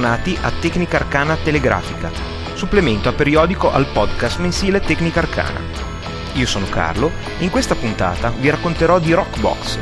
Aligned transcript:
bentornati 0.00 0.38
a 0.40 0.50
Tecnica 0.58 0.96
Arcana 0.96 1.36
Telegrafica, 1.36 2.10
supplemento 2.54 3.10
a 3.10 3.12
periodico 3.12 3.70
al 3.70 3.84
podcast 3.92 4.38
mensile 4.38 4.80
Tecnica 4.80 5.20
Arcana. 5.20 5.60
Io 6.34 6.46
sono 6.46 6.64
Carlo 6.70 7.12
e 7.38 7.44
in 7.44 7.50
questa 7.50 7.74
puntata 7.74 8.30
vi 8.30 8.48
racconterò 8.48 8.98
di 8.98 9.12
Rockbox, 9.12 9.78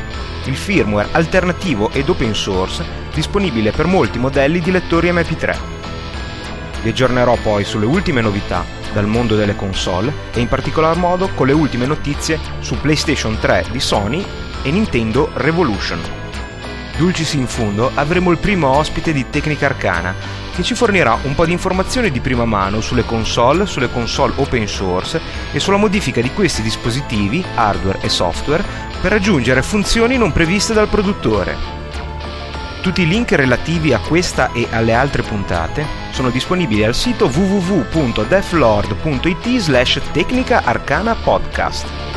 il 0.47 0.57
firmware 0.57 1.11
alternativo 1.13 1.93
ed 1.93 2.09
open 2.09 2.35
source 2.35 2.85
disponibile 3.15 3.71
per 3.71 3.87
molti 3.87 4.19
modelli 4.19 4.59
di 4.59 4.73
lettori 4.73 5.13
MP3. 5.13 5.57
Vi 6.83 6.89
aggiornerò 6.89 7.37
poi 7.41 7.63
sulle 7.63 7.87
ultime 7.87 8.21
novità 8.21 8.65
dal 8.93 9.07
mondo 9.07 9.37
delle 9.37 9.55
console 9.55 10.13
e 10.33 10.41
in 10.41 10.49
particolar 10.49 10.97
modo 10.97 11.29
con 11.29 11.47
le 11.47 11.53
ultime 11.53 11.87
notizie 11.87 12.41
su 12.59 12.77
PlayStation 12.81 13.39
3 13.39 13.67
di 13.71 13.79
Sony 13.79 14.25
e 14.65 14.71
Nintendo 14.73 15.31
Revolution. 15.35 16.18
Dulcis 16.99 17.33
in 17.35 17.47
fundo 17.47 17.93
avremo 17.95 18.33
il 18.33 18.39
primo 18.39 18.77
ospite 18.77 19.13
di 19.13 19.31
Tecnica 19.31 19.67
Arcana 19.67 20.13
che 20.53 20.65
ci 20.65 20.75
fornirà 20.75 21.17
un 21.23 21.37
po' 21.37 21.47
di 21.47 21.53
informazioni 21.53 22.11
di 22.11 22.19
prima 22.19 22.45
mano 22.45 22.81
sulle 22.81 23.05
console, 23.05 23.67
sulle 23.67 23.89
console 23.89 24.33
open 24.35 24.67
source 24.67 25.21
e 25.53 25.61
sulla 25.61 25.77
modifica 25.77 26.21
di 26.21 26.33
questi 26.33 26.61
dispositivi, 26.61 27.45
hardware 27.55 28.01
e 28.01 28.09
software, 28.09 28.65
per 29.01 29.13
raggiungere 29.13 29.63
funzioni 29.63 30.17
non 30.17 30.33
previste 30.33 30.75
dal 30.75 30.89
produttore. 30.89 31.55
Tutti 32.83 33.03
i 33.03 33.07
link 33.07 33.31
relativi 33.31 33.93
a 33.93 34.01
questa 34.01 34.51
e 34.51 34.67
alle 34.73 34.95
altre 34.95 35.23
puntate 35.23 35.87
sono 36.11 36.31
disponibili 36.31 36.83
al 36.83 36.97
sito 36.97 37.27
www.deflord.it 37.27 39.57
slash 39.59 40.01
tecnica 40.11 40.65
arcana 40.65 41.15
podcast. 41.15 42.08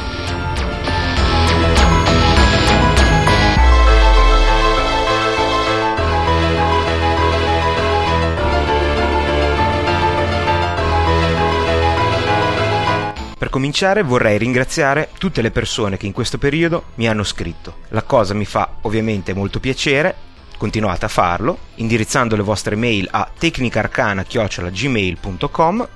Cominciare 13.62 14.02
vorrei 14.02 14.40
ringraziare 14.40 15.10
tutte 15.20 15.44
le 15.44 15.52
persone 15.52 15.96
che 15.96 16.08
in 16.08 16.14
questo 16.14 16.40
periodo 16.40 16.86
mi 16.96 17.08
hanno 17.08 17.22
scritto. 17.22 17.76
La 17.90 18.02
cosa 18.02 18.34
mi 18.34 18.46
fa 18.46 18.78
ovviamente 18.82 19.36
molto 19.36 19.60
piacere, 19.60 20.16
continuate 20.58 21.06
a 21.06 21.10
farlo 21.10 21.60
indirizzando 21.76 22.36
le 22.36 22.42
vostre 22.42 22.76
mail 22.76 23.08
a 23.12 23.30
tecnicarcana.gmail.com 23.38 25.88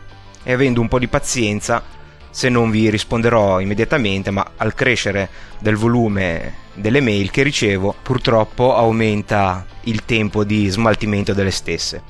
e 0.43 0.53
avendo 0.53 0.79
un 0.79 0.87
po' 0.87 0.99
di 0.99 1.07
pazienza 1.07 1.81
se 2.29 2.49
non 2.49 2.69
vi 2.69 2.87
risponderò 2.91 3.59
immediatamente, 3.59 4.29
ma 4.29 4.51
al 4.57 4.75
crescere 4.75 5.27
del 5.57 5.75
volume 5.75 6.53
delle 6.75 7.01
mail 7.01 7.31
che 7.31 7.41
ricevo 7.41 7.95
purtroppo 7.99 8.75
aumenta 8.75 9.65
il 9.85 10.05
tempo 10.05 10.43
di 10.43 10.67
smaltimento 10.67 11.33
delle 11.33 11.49
stesse. 11.49 12.03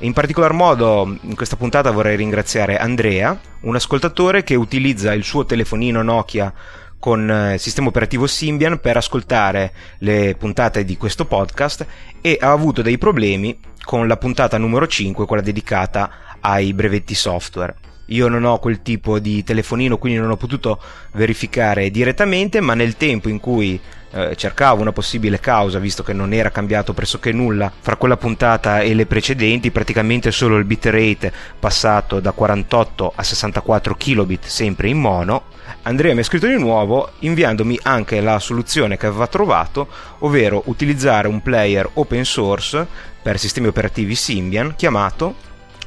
In 0.00 0.12
particolar 0.12 0.52
modo 0.52 1.18
in 1.22 1.34
questa 1.34 1.56
puntata 1.56 1.90
vorrei 1.90 2.16
ringraziare 2.16 2.78
Andrea, 2.78 3.36
un 3.62 3.74
ascoltatore 3.74 4.44
che 4.44 4.54
utilizza 4.54 5.12
il 5.12 5.24
suo 5.24 5.44
telefonino 5.44 6.02
Nokia 6.02 6.52
con 7.00 7.28
eh, 7.28 7.58
sistema 7.58 7.88
operativo 7.88 8.28
Symbian 8.28 8.78
per 8.78 8.96
ascoltare 8.96 9.72
le 9.98 10.36
puntate 10.38 10.84
di 10.84 10.96
questo 10.96 11.24
podcast 11.24 11.84
e 12.20 12.38
ha 12.40 12.52
avuto 12.52 12.80
dei 12.80 12.96
problemi 12.96 13.58
con 13.82 14.06
la 14.06 14.16
puntata 14.16 14.56
numero 14.56 14.86
5, 14.86 15.26
quella 15.26 15.42
dedicata 15.42 16.10
ai 16.40 16.72
brevetti 16.72 17.14
software. 17.16 17.74
Io 18.08 18.28
non 18.28 18.44
ho 18.44 18.58
quel 18.58 18.82
tipo 18.82 19.18
di 19.18 19.42
telefonino, 19.42 19.98
quindi 19.98 20.18
non 20.18 20.30
ho 20.30 20.36
potuto 20.36 20.80
verificare 21.12 21.90
direttamente, 21.90 22.60
ma 22.60 22.74
nel 22.74 22.96
tempo 22.96 23.28
in 23.28 23.40
cui 23.40 23.78
eh, 24.10 24.34
cercavo 24.36 24.80
una 24.80 24.92
possibile 24.92 25.40
causa, 25.40 25.78
visto 25.78 26.02
che 26.02 26.12
non 26.12 26.32
era 26.32 26.50
cambiato 26.50 26.94
pressoché 26.94 27.32
nulla 27.32 27.70
fra 27.78 27.96
quella 27.96 28.16
puntata 28.16 28.80
e 28.80 28.94
le 28.94 29.06
precedenti, 29.06 29.70
praticamente 29.70 30.30
solo 30.30 30.56
il 30.56 30.64
bitrate 30.64 31.32
passato 31.58 32.20
da 32.20 32.32
48 32.32 33.12
a 33.14 33.22
64 33.22 33.94
kilobit 33.94 34.46
sempre 34.46 34.88
in 34.88 34.98
mono, 34.98 35.56
Andrea 35.82 36.14
mi 36.14 36.20
ha 36.20 36.24
scritto 36.24 36.46
di 36.46 36.58
nuovo 36.58 37.10
inviandomi 37.20 37.78
anche 37.82 38.20
la 38.20 38.38
soluzione 38.38 38.96
che 38.96 39.06
aveva 39.06 39.26
trovato, 39.26 39.88
ovvero 40.20 40.62
utilizzare 40.66 41.28
un 41.28 41.42
player 41.42 41.88
open 41.94 42.24
source 42.24 42.86
per 43.20 43.38
sistemi 43.38 43.66
operativi 43.66 44.14
Symbian 44.14 44.74
chiamato 44.76 45.34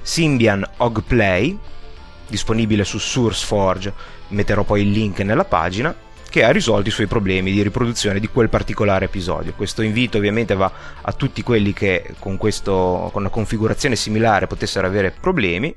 Symbian 0.01 0.67
Og 0.77 1.03
Play 1.03 1.57
disponibile 2.31 2.83
su 2.83 2.97
SourceForge, 2.97 3.93
metterò 4.29 4.63
poi 4.63 4.81
il 4.81 4.89
link 4.89 5.19
nella 5.19 5.45
pagina, 5.45 5.95
che 6.31 6.43
ha 6.43 6.49
risolto 6.49 6.87
i 6.87 6.91
suoi 6.91 7.07
problemi 7.07 7.51
di 7.51 7.61
riproduzione 7.61 8.19
di 8.19 8.29
quel 8.29 8.47
particolare 8.47 9.05
episodio. 9.05 9.53
Questo 9.53 9.81
invito 9.81 10.17
ovviamente 10.17 10.55
va 10.55 10.71
a 11.01 11.11
tutti 11.11 11.43
quelli 11.43 11.73
che 11.73 12.15
con, 12.19 12.37
questo, 12.37 13.09
con 13.11 13.21
una 13.21 13.29
configurazione 13.29 13.97
similare 13.97 14.47
potessero 14.47 14.87
avere 14.87 15.11
problemi 15.11 15.73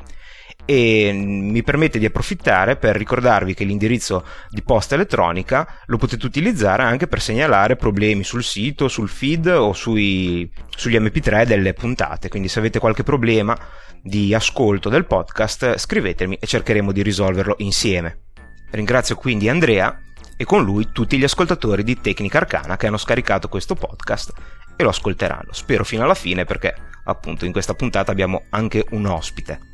e 0.67 1.13
mi 1.13 1.63
permette 1.63 1.99
di 1.99 2.07
approfittare 2.07 2.77
per 2.77 2.97
ricordarvi 2.97 3.55
che 3.55 3.65
l'indirizzo 3.65 4.25
di 4.49 4.63
posta 4.63 4.95
elettronica 4.95 5.81
lo 5.87 5.99
potete 5.99 6.25
utilizzare 6.25 6.83
anche 6.83 7.07
per 7.07 7.21
segnalare 7.21 7.77
problemi 7.77 8.25
sul 8.25 8.43
sito, 8.43 8.89
sul 8.89 9.09
feed 9.09 9.47
o 9.47 9.73
sui, 9.73 10.51
sugli 10.71 10.97
mp3 10.97 11.45
delle 11.45 11.75
puntate, 11.75 12.29
quindi 12.29 12.49
se 12.49 12.59
avete 12.59 12.79
qualche 12.79 13.03
problema 13.03 13.57
di 14.03 14.35
ascolto 14.35 14.89
del 14.89 15.07
podcast, 15.07 15.77
scrivetemi 15.77 16.37
e 16.41 16.47
cercheremo 16.47 16.93
di 16.93 17.03
risolverlo 17.03 17.57
insieme. 17.59 18.21
Ringrazio 18.71 19.17
quindi 19.17 19.49
Andrea 19.49 19.99
e 20.37 20.45
con 20.45 20.65
lui 20.65 20.89
tutti 20.93 21.17
gli 21.17 21.25
ascoltatori 21.25 21.85
di 21.85 22.01
Tecnica 22.01 22.39
Arcana 22.39 22.77
che 22.77 22.87
hanno 22.87 22.97
scaricato 22.97 23.49
questo 23.49 23.75
podcast 23.75 24.33
e 24.77 24.83
lo 24.83 24.89
ascolteranno. 24.89 25.53
Spero 25.53 25.85
fino 25.85 26.03
alla 26.03 26.15
fine 26.15 26.45
perché 26.45 26.75
appunto 27.05 27.45
in 27.45 27.53
questa 27.53 27.75
puntata 27.75 28.11
abbiamo 28.11 28.45
anche 28.51 28.85
un 28.91 29.07
ospite. 29.07 29.73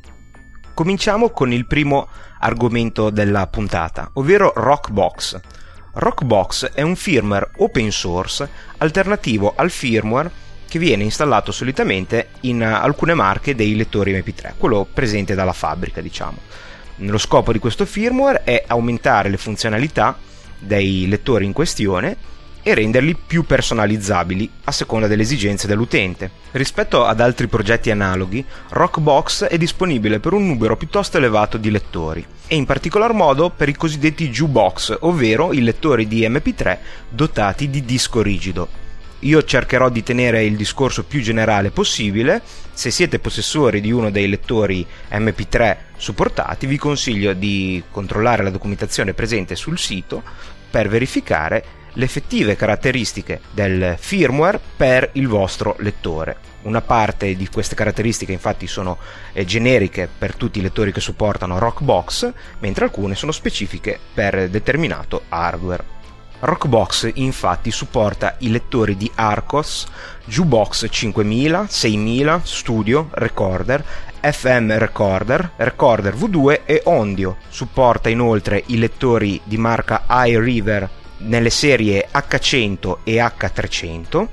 Cominciamo 0.73 1.29
con 1.29 1.51
il 1.51 1.65
primo 1.65 2.07
argomento 2.39 3.09
della 3.09 3.45
puntata, 3.47 4.09
ovvero 4.13 4.53
Rockbox. 4.55 5.39
Rockbox 5.93 6.71
è 6.71 6.81
un 6.81 6.95
firmware 6.95 7.51
open 7.57 7.91
source 7.91 8.49
alternativo 8.77 9.53
al 9.55 9.69
firmware 9.69 10.31
che 10.67 10.79
viene 10.79 11.03
installato 11.03 11.51
solitamente 11.51 12.29
in 12.41 12.63
alcune 12.63 13.13
marche 13.13 13.53
dei 13.53 13.75
lettori 13.75 14.13
MP3, 14.13 14.53
quello 14.57 14.87
presente 14.91 15.35
dalla 15.35 15.51
fabbrica, 15.51 15.99
diciamo. 15.99 16.37
Lo 16.97 17.17
scopo 17.17 17.51
di 17.51 17.59
questo 17.59 17.85
firmware 17.85 18.43
è 18.43 18.63
aumentare 18.67 19.29
le 19.29 19.37
funzionalità 19.37 20.17
dei 20.57 21.07
lettori 21.07 21.45
in 21.45 21.51
questione 21.51 22.15
e 22.63 22.73
renderli 22.73 23.15
più 23.15 23.43
personalizzabili 23.43 24.49
a 24.65 24.71
seconda 24.71 25.07
delle 25.07 25.23
esigenze 25.23 25.67
dell'utente. 25.67 26.29
Rispetto 26.51 27.05
ad 27.05 27.19
altri 27.19 27.47
progetti 27.47 27.91
analoghi, 27.91 28.43
Rockbox 28.69 29.45
è 29.45 29.57
disponibile 29.57 30.19
per 30.19 30.33
un 30.33 30.45
numero 30.45 30.77
piuttosto 30.77 31.17
elevato 31.17 31.57
di 31.57 31.71
lettori 31.71 32.25
e 32.47 32.55
in 32.55 32.65
particolar 32.65 33.13
modo 33.13 33.49
per 33.49 33.69
i 33.69 33.75
cosiddetti 33.75 34.29
jukebox, 34.29 34.97
ovvero 35.01 35.53
i 35.53 35.61
lettori 35.61 36.07
di 36.07 36.27
MP3 36.27 36.77
dotati 37.09 37.69
di 37.69 37.85
disco 37.85 38.21
rigido. 38.21 38.67
Io 39.19 39.43
cercherò 39.43 39.89
di 39.89 40.01
tenere 40.01 40.43
il 40.43 40.55
discorso 40.55 41.03
più 41.03 41.21
generale 41.21 41.69
possibile. 41.69 42.41
Se 42.73 42.89
siete 42.89 43.19
possessori 43.19 43.79
di 43.79 43.91
uno 43.91 44.09
dei 44.09 44.27
lettori 44.27 44.85
MP3 45.11 45.77
supportati, 45.95 46.65
vi 46.65 46.77
consiglio 46.77 47.33
di 47.33 47.83
controllare 47.91 48.41
la 48.41 48.49
documentazione 48.49 49.13
presente 49.13 49.55
sul 49.55 49.77
sito 49.77 50.23
per 50.71 50.89
verificare 50.89 51.63
le 51.93 52.05
effettive 52.05 52.55
caratteristiche 52.55 53.41
del 53.51 53.95
firmware 53.97 54.59
per 54.77 55.09
il 55.13 55.27
vostro 55.27 55.75
lettore. 55.79 56.49
Una 56.63 56.81
parte 56.81 57.35
di 57.35 57.47
queste 57.47 57.75
caratteristiche 57.75 58.31
infatti 58.31 58.67
sono 58.67 58.97
eh, 59.33 59.45
generiche 59.45 60.07
per 60.15 60.35
tutti 60.35 60.59
i 60.59 60.61
lettori 60.61 60.91
che 60.91 60.99
supportano 60.99 61.57
Rockbox, 61.57 62.31
mentre 62.59 62.85
alcune 62.85 63.15
sono 63.15 63.31
specifiche 63.31 63.99
per 64.13 64.47
determinato 64.49 65.23
hardware. 65.29 65.99
Rockbox 66.41 67.11
infatti 67.15 67.69
supporta 67.69 68.35
i 68.39 68.49
lettori 68.49 68.97
di 68.97 69.11
Arcos, 69.13 69.85
Jukebox 70.25 70.87
5000, 70.89 71.67
6000, 71.67 72.41
Studio, 72.43 73.09
Recorder, 73.11 73.83
FM 74.21 74.77
Recorder, 74.77 75.51
Recorder 75.55 76.15
V2 76.15 76.61
e 76.65 76.81
Ondio. 76.85 77.37
Supporta 77.49 78.09
inoltre 78.09 78.63
i 78.67 78.77
lettori 78.79 79.39
di 79.43 79.57
marca 79.57 80.05
iRiver 80.07 80.89
nelle 81.23 81.49
serie 81.49 82.07
H100 82.11 82.97
e 83.03 83.15
H300, 83.15 84.27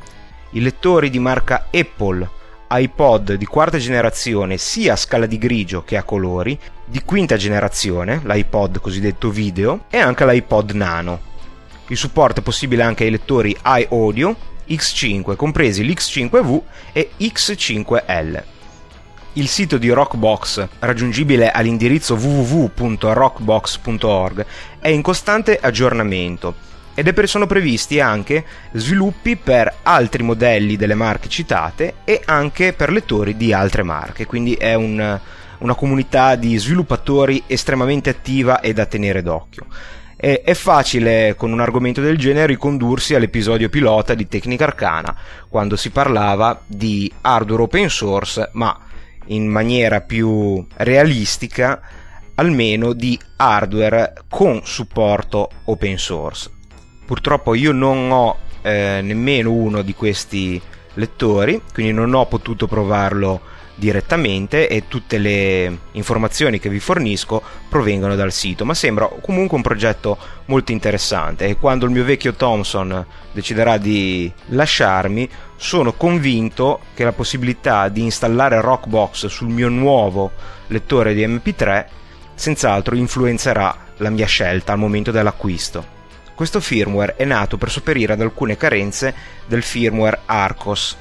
i 0.52 0.60
lettori 0.60 1.10
di 1.10 1.18
marca 1.18 1.66
Apple, 1.70 2.36
iPod 2.70 3.34
di 3.34 3.44
quarta 3.46 3.78
generazione 3.78 4.58
sia 4.58 4.92
a 4.92 4.96
scala 4.96 5.24
di 5.26 5.38
grigio 5.38 5.82
che 5.84 5.96
a 5.96 6.02
colori, 6.02 6.58
di 6.84 7.02
quinta 7.02 7.36
generazione, 7.36 8.20
l'iPod 8.24 8.80
cosiddetto 8.80 9.30
video, 9.30 9.84
e 9.88 9.96
anche 9.98 10.26
l'iPod 10.26 10.72
Nano. 10.72 11.20
Il 11.88 11.96
supporto 11.96 12.40
è 12.40 12.42
possibile 12.42 12.82
anche 12.82 13.04
ai 13.04 13.10
lettori 13.10 13.56
iAudio 13.64 14.36
X5, 14.68 15.36
compresi 15.36 15.86
l'X5V 15.86 16.60
e 16.92 17.12
X5L. 17.18 18.42
Il 19.34 19.48
sito 19.48 19.76
di 19.78 19.90
Rockbox, 19.90 20.66
raggiungibile 20.80 21.50
all'indirizzo 21.50 22.14
www.rockbox.org, 22.14 24.46
è 24.80 24.88
in 24.88 25.00
costante 25.00 25.58
aggiornamento 25.60 26.66
ed 26.98 27.06
è 27.06 27.26
sono 27.28 27.46
previsti 27.46 28.00
anche 28.00 28.44
sviluppi 28.72 29.36
per 29.36 29.72
altri 29.84 30.24
modelli 30.24 30.74
delle 30.74 30.96
marche 30.96 31.28
citate 31.28 31.98
e 32.02 32.20
anche 32.24 32.72
per 32.72 32.90
lettori 32.90 33.36
di 33.36 33.52
altre 33.52 33.84
marche, 33.84 34.26
quindi 34.26 34.54
è 34.54 34.74
un, 34.74 35.20
una 35.58 35.74
comunità 35.74 36.34
di 36.34 36.56
sviluppatori 36.56 37.44
estremamente 37.46 38.10
attiva 38.10 38.58
e 38.58 38.72
da 38.72 38.84
tenere 38.84 39.22
d'occhio. 39.22 39.66
E, 40.16 40.42
è 40.42 40.54
facile 40.54 41.36
con 41.36 41.52
un 41.52 41.60
argomento 41.60 42.00
del 42.00 42.18
genere 42.18 42.46
ricondursi 42.46 43.14
all'episodio 43.14 43.68
pilota 43.68 44.14
di 44.14 44.26
Tecnica 44.26 44.64
Arcana, 44.64 45.14
quando 45.48 45.76
si 45.76 45.90
parlava 45.90 46.60
di 46.66 47.08
hardware 47.20 47.62
open 47.62 47.88
source, 47.88 48.50
ma 48.54 48.76
in 49.26 49.46
maniera 49.46 50.00
più 50.00 50.66
realistica 50.78 51.80
almeno 52.34 52.92
di 52.92 53.16
hardware 53.36 54.14
con 54.28 54.62
supporto 54.64 55.48
open 55.66 55.96
source. 55.96 56.56
Purtroppo 57.08 57.54
io 57.54 57.72
non 57.72 58.10
ho 58.10 58.36
eh, 58.60 59.00
nemmeno 59.02 59.50
uno 59.50 59.80
di 59.80 59.94
questi 59.94 60.60
lettori, 60.92 61.58
quindi 61.72 61.94
non 61.94 62.12
ho 62.12 62.26
potuto 62.26 62.66
provarlo 62.66 63.40
direttamente 63.74 64.68
e 64.68 64.88
tutte 64.88 65.16
le 65.16 65.78
informazioni 65.92 66.58
che 66.58 66.68
vi 66.68 66.80
fornisco 66.80 67.40
provengono 67.66 68.14
dal 68.14 68.30
sito, 68.30 68.66
ma 68.66 68.74
sembra 68.74 69.08
comunque 69.22 69.56
un 69.56 69.62
progetto 69.62 70.18
molto 70.46 70.70
interessante 70.70 71.46
e 71.46 71.56
quando 71.56 71.86
il 71.86 71.92
mio 71.92 72.04
vecchio 72.04 72.34
Thomson 72.34 73.06
deciderà 73.32 73.78
di 73.78 74.30
lasciarmi 74.48 75.26
sono 75.56 75.94
convinto 75.94 76.80
che 76.92 77.04
la 77.04 77.12
possibilità 77.12 77.88
di 77.88 78.02
installare 78.02 78.60
Rockbox 78.60 79.28
sul 79.28 79.48
mio 79.48 79.70
nuovo 79.70 80.32
lettore 80.66 81.14
di 81.14 81.26
MP3 81.26 81.86
senz'altro 82.34 82.96
influenzerà 82.96 83.86
la 83.96 84.10
mia 84.10 84.26
scelta 84.26 84.72
al 84.72 84.78
momento 84.78 85.10
dell'acquisto. 85.10 85.96
Questo 86.38 86.60
firmware 86.60 87.16
è 87.16 87.24
nato 87.24 87.56
per 87.56 87.68
sopperire 87.68 88.12
ad 88.12 88.20
alcune 88.20 88.56
carenze 88.56 89.12
del 89.48 89.64
firmware 89.64 90.20
Arcos 90.26 90.96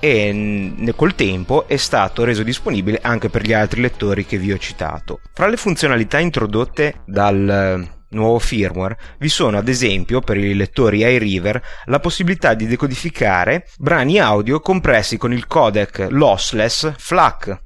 e 0.00 0.92
col 0.96 1.14
tempo 1.14 1.68
è 1.68 1.76
stato 1.76 2.24
reso 2.24 2.42
disponibile 2.42 2.98
anche 3.00 3.28
per 3.28 3.42
gli 3.42 3.52
altri 3.52 3.82
lettori 3.82 4.26
che 4.26 4.36
vi 4.36 4.50
ho 4.50 4.58
citato. 4.58 5.20
Fra 5.32 5.46
le 5.46 5.56
funzionalità 5.56 6.18
introdotte 6.18 7.02
dal 7.06 7.48
eh, 7.48 7.90
nuovo 8.08 8.40
firmware 8.40 8.98
vi 9.20 9.28
sono 9.28 9.58
ad 9.58 9.68
esempio 9.68 10.18
per 10.18 10.38
i 10.38 10.54
lettori 10.54 11.04
iRiver 11.04 11.62
la 11.84 12.00
possibilità 12.00 12.54
di 12.54 12.66
decodificare 12.66 13.68
brani 13.78 14.18
audio 14.18 14.58
compressi 14.58 15.16
con 15.16 15.32
il 15.32 15.46
codec 15.46 16.08
lossless 16.10 16.94
FLAC 16.96 17.60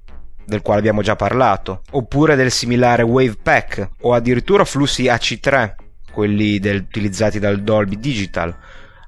del 0.44 0.61
quale 0.61 0.81
abbiamo 0.81 1.00
già 1.00 1.17
parlato, 1.17 1.81
oppure 1.93 2.37
del 2.37 2.50
similare 2.50 3.03
WavePack 3.03 3.93
o 4.03 4.12
addirittura 4.12 4.67
flussi 4.67 5.05
AC3, 5.05 5.84
quelli 6.15 6.61
del, 6.61 6.81
utilizzati 6.81 7.41
dal 7.41 7.61
Dolby 7.61 7.99
Digital, 7.99 8.57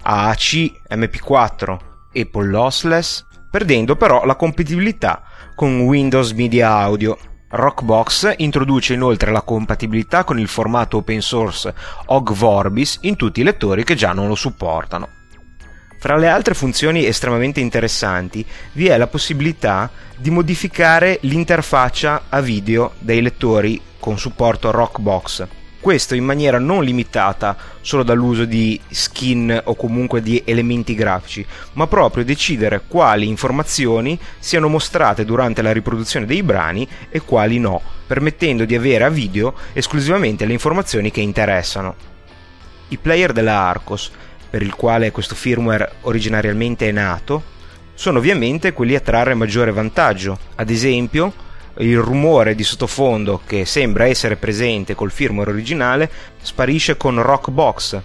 AAC, 0.03 0.73
MP4, 0.91 1.79
Apple 2.13 2.49
Lossless, 2.49 3.25
perdendo 3.51 3.97
però 3.97 4.25
la 4.25 4.35
compatibilità 4.35 5.23
con 5.55 5.81
Windows 5.81 6.33
Media 6.33 6.71
Audio. 6.73 7.17
Rockbox 7.49 8.35
introduce 8.39 8.93
inoltre 8.93 9.31
la 9.31 9.43
compatibilità 9.43 10.25
con 10.25 10.39
il 10.41 10.49
formato 10.49 10.97
open 10.97 11.23
source 11.23 11.73
OG 12.07 12.33
Vorbis 12.33 12.99
in 13.03 13.15
tutti 13.15 13.41
i 13.41 13.45
lettori 13.45 13.85
che 13.85 13.95
già 13.95 14.13
non 14.13 14.27
lo 14.27 14.35
supportano. 14.35 15.09
Fra 15.99 16.17
le 16.17 16.29
altre 16.29 16.55
funzioni 16.55 17.07
estremamente 17.07 17.61
interessanti 17.61 18.45
vi 18.73 18.89
è 18.89 18.99
la 18.99 19.07
possibilità 19.07 19.91
di 20.17 20.31
modificare 20.31 21.19
l'interfaccia 21.23 22.25
a 22.29 22.41
video 22.41 22.95
dei 22.99 23.23
lettori 23.23 23.81
con 23.99 24.19
supporto 24.19 24.71
Rockbox 24.71 25.47
questo 25.87 26.17
in 26.17 26.25
maniera 26.25 26.59
non 26.59 26.83
limitata 26.83 27.57
solo 27.81 28.03
dall'uso 28.03 28.45
di 28.45 28.81
skin 28.89 29.61
o 29.67 29.77
comunque 29.77 30.21
di 30.21 30.43
elementi 30.45 30.97
grafici, 30.97 31.47
ma 31.75 31.87
proprio 31.87 32.25
decidere 32.25 32.83
quali 32.89 33.29
informazioni 33.29 34.19
siano 34.41 34.67
mostrate 34.67 35.25
durante 35.25 35.63
la 35.63 35.71
riproduzione 35.71 36.27
dei 36.27 36.43
brani 36.43 36.89
e 37.09 37.21
quali 37.21 37.61
no, 37.61 37.81
permettendo 38.05 38.65
di 38.65 38.75
avere 38.75 39.05
a 39.05 39.11
video 39.11 39.55
esclusivamente 39.75 40.45
le 40.45 40.55
informazioni 40.55 41.13
che 41.13 41.21
interessano. 41.21 41.95
I 42.89 42.99
player 42.99 43.33
della 43.33 43.57
Arcos, 43.57 44.11
per 44.51 44.63
il 44.63 44.75
quale 44.75 45.13
questo 45.13 45.37
firmware 45.37 45.93
originariamente 46.01 46.89
è 46.89 46.91
nato, 46.91 47.41
sono 47.95 48.19
ovviamente 48.19 48.73
quelli 48.73 48.97
a 48.97 49.01
trarre 49.01 49.35
maggiore 49.35 49.71
vantaggio, 49.71 50.37
ad 50.57 50.69
esempio 50.69 51.33
il 51.79 51.99
rumore 51.99 52.55
di 52.55 52.65
sottofondo 52.65 53.41
che 53.47 53.65
sembra 53.65 54.07
essere 54.07 54.37
presente 54.37 54.95
col 54.95 55.11
firmware 55.11 55.51
originale 55.51 56.11
sparisce 56.41 56.97
con 56.97 57.21
Rockbox. 57.21 58.01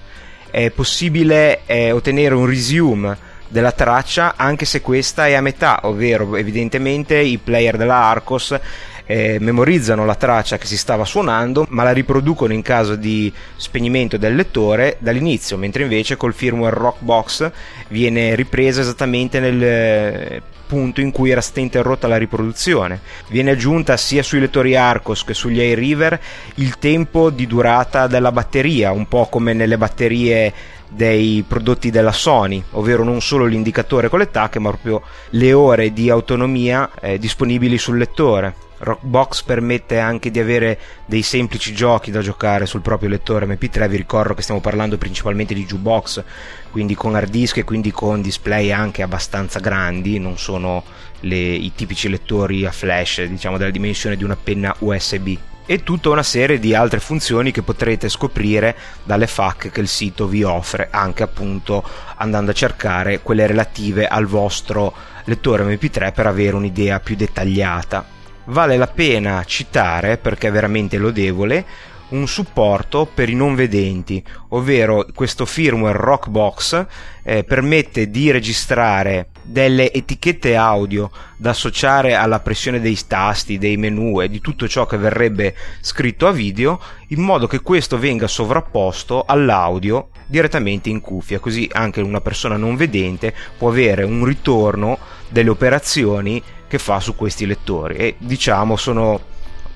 È 0.50 0.70
possibile 0.72 1.62
eh, 1.66 1.92
ottenere 1.92 2.36
un 2.36 2.46
resume 2.46 3.30
della 3.48 3.72
traccia 3.72 4.36
anche 4.38 4.66
se 4.66 4.82
questa 4.82 5.28
è 5.28 5.34
a 5.34 5.42
metà, 5.42 5.82
ovvero 5.84 6.36
evidentemente 6.36 7.18
i 7.20 7.38
player 7.38 7.78
della 7.78 7.96
Arcos 7.96 8.58
eh, 9.06 9.38
memorizzano 9.40 10.06
la 10.06 10.16
traccia 10.16 10.58
che 10.58 10.66
si 10.66 10.78
stava 10.78 11.06
suonando, 11.06 11.66
ma 11.70 11.84
la 11.84 11.92
riproducono 11.92 12.54
in 12.54 12.62
caso 12.62 12.96
di 12.96 13.32
spegnimento 13.56 14.18
del 14.18 14.36
lettore 14.36 14.98
dall'inizio, 15.00 15.58
mentre 15.58 15.84
invece 15.84 16.18
col 16.18 16.34
firmware 16.34 16.76
Rockbox 16.76 17.52
viene 17.90 18.36
ripresa 18.36 18.82
esattamente 18.82 19.40
nel 19.40 19.64
eh, 19.64 20.42
punto 20.72 21.02
in 21.02 21.12
cui 21.12 21.32
era 21.32 21.42
stata 21.42 21.60
interrotta 21.60 22.08
la 22.08 22.16
riproduzione. 22.16 23.02
Viene 23.28 23.52
aggiunta 23.52 23.98
sia 23.98 24.24
sui 24.24 24.40
lettori 24.40 24.78
Arcos 24.78 25.26
che 25.26 25.34
sugli 25.34 25.60
iRiver 25.60 26.18
il 26.56 26.78
tempo 26.78 27.30
di 27.30 27.46
durata 27.46 28.08
della 28.08 28.32
batteria, 28.32 28.92
un 28.92 29.06
po' 29.08 29.26
come 29.26 29.52
nelle 29.52 29.78
batterie 29.78 30.54
dei 30.88 31.44
prodotti 31.46 31.90
della 31.90 32.14
Sony, 32.14 32.64
ovvero 32.72 33.04
non 33.04 33.22
solo 33.22 33.46
l'indicatore 33.46 34.08
con 34.08 34.20
le 34.20 34.32
tacche, 34.32 34.60
ma 34.60 34.70
proprio 34.70 35.02
le 35.32 35.52
ore 35.52 35.92
di 35.92 36.10
autonomia 36.10 36.90
eh, 37.02 37.18
disponibili 37.18 37.78
sul 37.78 37.98
lettore. 37.98 38.70
Rockbox 38.82 39.44
permette 39.44 40.00
anche 40.00 40.32
di 40.32 40.40
avere 40.40 40.80
dei 41.06 41.22
semplici 41.22 41.74
giochi 41.74 42.10
da 42.10 42.22
giocare 42.22 42.66
sul 42.66 42.82
proprio 42.82 43.10
lettore 43.10 43.46
MP3. 43.46 43.88
Vi 43.88 43.98
ricordo 43.98 44.34
che 44.34 44.42
stiamo 44.42 44.60
parlando 44.60 44.98
principalmente 44.98 45.54
di 45.54 45.66
jukebox, 45.66 46.24
quindi 46.72 46.96
con 46.96 47.16
hard 47.16 47.30
disk 47.30 47.58
e 47.58 47.64
quindi 47.64 47.92
con 47.92 48.22
display 48.22 48.72
anche 48.72 49.04
abbastanza 49.04 49.60
grandi, 49.60 50.18
non 50.18 50.38
sono 50.40 50.84
le, 51.22 51.38
i 51.38 51.72
tipici 51.76 52.10
lettori 52.10 52.66
a 52.66 52.72
flash, 52.72 53.24
diciamo 53.24 53.58
della 53.58 53.70
dimensione 53.70 54.18
di 54.18 54.24
una 54.24 54.36
penna 54.36 54.76
USB 54.80 55.38
e 55.68 55.84
tutta 55.84 56.10
una 56.10 56.24
serie 56.24 56.60
di 56.60 56.74
altre 56.74 57.00
funzioni 57.00 57.52
che 57.52 57.62
potrete 57.62 58.10
scoprire 58.10 58.76
dalle 59.04 59.28
FAQ 59.28 59.70
che 59.70 59.80
il 59.80 59.88
sito 59.88 60.28
vi 60.28 60.44
offre, 60.44 60.88
anche 60.92 61.22
appunto 61.22 61.84
andando 62.16 62.50
a 62.50 62.56
cercare 62.56 63.22
quelle 63.22 63.46
relative 63.46 64.08
al 64.08 64.26
vostro 64.26 64.92
lettore 65.26 65.64
MP3 65.64 66.14
per 66.14 66.26
avere 66.26 66.56
un'idea 66.56 67.00
più 67.00 67.16
dettagliata 67.16 68.20
vale 68.46 68.78
la 68.78 68.88
pena 68.88 69.44
citare, 69.44 70.18
perché 70.18 70.48
è 70.48 70.52
veramente 70.52 70.98
lodevole, 70.98 71.66
un 72.12 72.28
supporto 72.28 73.08
per 73.12 73.30
i 73.30 73.36
non 73.36 73.56
vedenti, 73.56 74.24
ovvero 74.50 75.06
questo 75.14 75.46
firmware 75.46 75.98
Rockbox 75.98 76.86
eh, 77.24 77.44
permette 77.44 78.10
di 78.10 78.32
registrare 78.32 79.28
delle 79.42 79.92
etichette 79.94 80.56
audio 80.56 81.10
da 81.38 81.52
associare 81.52 82.14
alla 82.14 82.40
pressione 82.40 82.80
dei 82.80 82.98
tasti, 83.08 83.58
dei 83.58 83.78
menu 83.78 84.22
e 84.22 84.30
di 84.30 84.42
tutto 84.42 84.68
ciò 84.68 84.86
che 84.86 84.98
verrebbe 84.98 85.56
scritto 85.80 86.28
a 86.28 86.32
video, 86.32 86.80
in 87.08 87.22
modo 87.22 87.48
che 87.48 87.62
questo 87.62 87.98
venga 87.98 88.28
sovrapposto 88.28 89.24
all'audio 89.26 90.10
direttamente 90.26 90.90
in 90.90 91.02
cuffia, 91.02 91.40
così 91.40 91.68
anche 91.72 92.02
una 92.02 92.22
persona 92.22 92.58
non 92.58 92.76
vedente 92.76 93.34
può 93.58 93.70
avere 93.70 94.04
un 94.04 94.24
ritorno 94.26 94.98
delle 95.30 95.50
operazioni 95.50 96.42
che 96.72 96.80
fa 96.80 97.02
su 97.02 97.18
questi 97.18 97.46
lettori. 97.46 97.98
E 97.98 98.16
diciamo 98.18 98.78
sono 98.78 99.20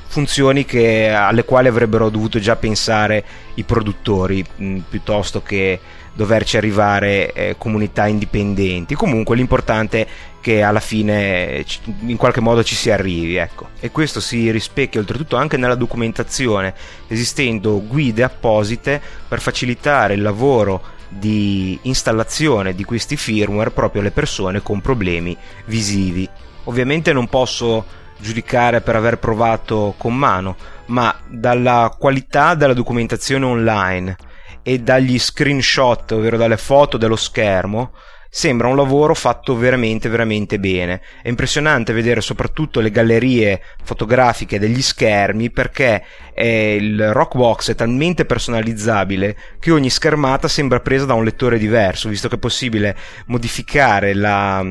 funzioni 0.08 0.64
che, 0.64 1.10
alle 1.10 1.44
quali 1.44 1.68
avrebbero 1.68 2.08
dovuto 2.08 2.40
già 2.40 2.56
pensare 2.56 3.22
i 3.56 3.64
produttori 3.64 4.42
mh, 4.56 4.78
piuttosto 4.90 5.42
che 5.42 5.78
doverci 6.14 6.56
arrivare 6.56 7.34
eh, 7.34 7.56
comunità 7.58 8.08
indipendenti. 8.08 8.96
Comunque 8.96 9.36
l'importante 9.36 10.06
è 10.06 10.08
che 10.40 10.62
alla 10.62 10.80
fine 10.80 11.66
in 12.06 12.16
qualche 12.16 12.40
modo 12.40 12.64
ci 12.64 12.76
si 12.76 12.90
arrivi 12.90 13.36
ecco. 13.36 13.70
e 13.82 13.92
questo 13.92 14.22
si 14.22 14.50
rispecchia 14.52 15.02
oltretutto 15.02 15.36
anche 15.36 15.58
nella 15.58 15.74
documentazione 15.74 16.76
esistendo 17.08 17.82
guide 17.84 18.22
apposite 18.22 19.02
per 19.28 19.42
facilitare 19.42 20.14
il 20.14 20.22
lavoro 20.22 20.94
di 21.10 21.80
installazione 21.82 22.76
di 22.76 22.84
questi 22.84 23.18
firmware 23.18 23.72
proprio 23.72 24.02
alle 24.02 24.12
persone 24.12 24.62
con 24.62 24.82
problemi 24.82 25.36
visivi 25.66 26.30
Ovviamente 26.66 27.14
non 27.14 27.28
posso 27.28 27.86
giudicare 28.18 28.82
per 28.82 28.96
aver 28.96 29.18
provato 29.18 29.96
con 29.98 30.16
mano, 30.16 30.56
ma 30.88 31.16
dalla 31.28 31.96
qualità 31.98 32.56
della 32.56 32.74
documentazione 32.74 33.46
online 33.46 34.16
e 34.62 34.80
dagli 34.80 35.20
screenshot, 35.20 36.12
ovvero 36.12 36.38
dalle 36.38 36.58
foto 36.58 36.98
dello 36.98 37.16
schermo, 37.16 37.92
sembra 38.36 38.68
un 38.68 38.76
lavoro 38.76 39.14
fatto 39.14 39.56
veramente 39.56 40.10
veramente 40.10 40.60
bene. 40.60 41.02
È 41.22 41.30
impressionante 41.30 41.94
vedere 41.94 42.20
soprattutto 42.20 42.82
le 42.82 42.92
gallerie 42.92 43.62
fotografiche 43.84 44.60
degli 44.60 44.82
schermi 44.82 45.52
perché 45.52 46.04
il 46.36 47.14
Rockbox 47.14 47.72
è 47.72 47.76
talmente 47.76 48.26
personalizzabile 48.26 49.38
che 49.58 49.72
ogni 49.72 49.90
schermata 49.90 50.50
sembra 50.50 50.82
presa 50.82 51.06
da 51.06 51.14
un 51.14 51.24
lettore 51.24 51.58
diverso, 51.58 52.10
visto 52.10 52.28
che 52.28 52.36
è 52.36 52.40
possibile 52.40 52.98
modificare 53.28 54.14
la 54.14 54.62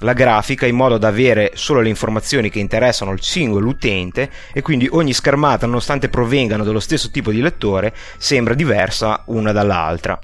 la 0.00 0.12
grafica 0.12 0.66
in 0.66 0.76
modo 0.76 0.98
da 0.98 1.08
avere 1.08 1.52
solo 1.54 1.80
le 1.80 1.88
informazioni 1.88 2.50
che 2.50 2.58
interessano 2.58 3.12
il 3.12 3.22
singolo 3.22 3.68
utente 3.68 4.30
e 4.52 4.62
quindi 4.62 4.88
ogni 4.90 5.12
schermata, 5.12 5.66
nonostante 5.66 6.08
provengano 6.08 6.64
dallo 6.64 6.80
stesso 6.80 7.10
tipo 7.10 7.30
di 7.30 7.40
lettore, 7.40 7.94
sembra 8.16 8.54
diversa 8.54 9.22
una 9.26 9.52
dall'altra. 9.52 10.18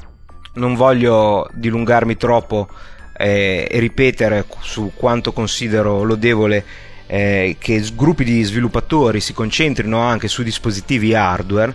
Non 0.54 0.74
voglio 0.74 1.48
dilungarmi 1.52 2.16
troppo 2.16 2.68
eh, 3.16 3.66
e 3.68 3.78
ripetere 3.80 4.44
su 4.60 4.92
quanto 4.94 5.32
considero 5.32 6.04
lodevole 6.04 6.64
eh, 7.06 7.56
che 7.58 7.84
gruppi 7.94 8.24
di 8.24 8.42
sviluppatori 8.42 9.20
si 9.20 9.32
concentrino 9.32 9.98
anche 9.98 10.28
su 10.28 10.42
dispositivi 10.42 11.14
hardware. 11.14 11.74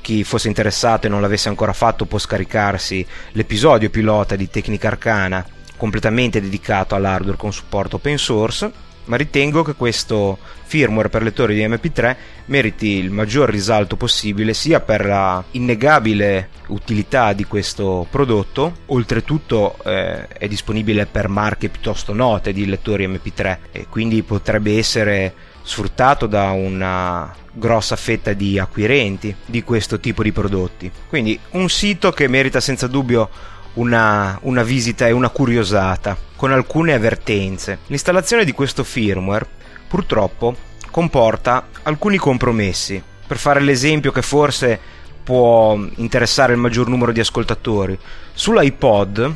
Chi 0.00 0.24
fosse 0.24 0.48
interessato 0.48 1.06
e 1.06 1.10
non 1.10 1.20
l'avesse 1.20 1.48
ancora 1.48 1.74
fatto 1.74 2.06
può 2.06 2.18
scaricarsi 2.18 3.04
l'episodio 3.32 3.90
pilota 3.90 4.34
di 4.34 4.48
Tecnica 4.48 4.88
Arcana 4.88 5.44
completamente 5.80 6.42
dedicato 6.42 6.94
all'hardware 6.94 7.38
con 7.38 7.54
supporto 7.54 7.96
open 7.96 8.18
source, 8.18 8.70
ma 9.06 9.16
ritengo 9.16 9.62
che 9.62 9.74
questo 9.74 10.36
firmware 10.64 11.08
per 11.08 11.22
lettori 11.22 11.54
di 11.54 11.66
MP3 11.66 12.16
meriti 12.46 12.98
il 12.98 13.10
maggior 13.10 13.48
risalto 13.48 13.96
possibile 13.96 14.52
sia 14.52 14.80
per 14.80 15.06
la 15.06 15.42
innegabile 15.52 16.50
utilità 16.66 17.32
di 17.32 17.44
questo 17.44 18.06
prodotto, 18.10 18.80
oltretutto 18.86 19.78
eh, 19.82 20.28
è 20.28 20.46
disponibile 20.46 21.06
per 21.06 21.28
marche 21.28 21.70
piuttosto 21.70 22.12
note 22.12 22.52
di 22.52 22.66
lettori 22.66 23.08
MP3 23.08 23.58
e 23.72 23.86
quindi 23.88 24.22
potrebbe 24.22 24.76
essere 24.76 25.32
sfruttato 25.62 26.26
da 26.26 26.50
una 26.50 27.34
grossa 27.52 27.96
fetta 27.96 28.34
di 28.34 28.58
acquirenti 28.58 29.34
di 29.46 29.64
questo 29.64 29.98
tipo 29.98 30.22
di 30.22 30.30
prodotti. 30.30 30.90
Quindi 31.08 31.40
un 31.52 31.70
sito 31.70 32.12
che 32.12 32.28
merita 32.28 32.60
senza 32.60 32.86
dubbio 32.86 33.30
una, 33.74 34.38
una 34.42 34.62
visita 34.62 35.06
e 35.06 35.12
una 35.12 35.28
curiosata, 35.28 36.16
con 36.36 36.52
alcune 36.52 36.94
avvertenze. 36.94 37.78
L'installazione 37.86 38.44
di 38.44 38.52
questo 38.52 38.84
firmware 38.84 39.46
purtroppo 39.86 40.56
comporta 40.90 41.68
alcuni 41.82 42.16
compromessi. 42.16 43.02
Per 43.26 43.36
fare 43.36 43.60
l'esempio 43.60 44.12
che 44.12 44.22
forse 44.22 44.78
può 45.22 45.78
interessare 45.96 46.52
il 46.52 46.58
maggior 46.58 46.88
numero 46.88 47.12
di 47.12 47.20
ascoltatori, 47.20 47.98
sull'iPod 48.32 49.34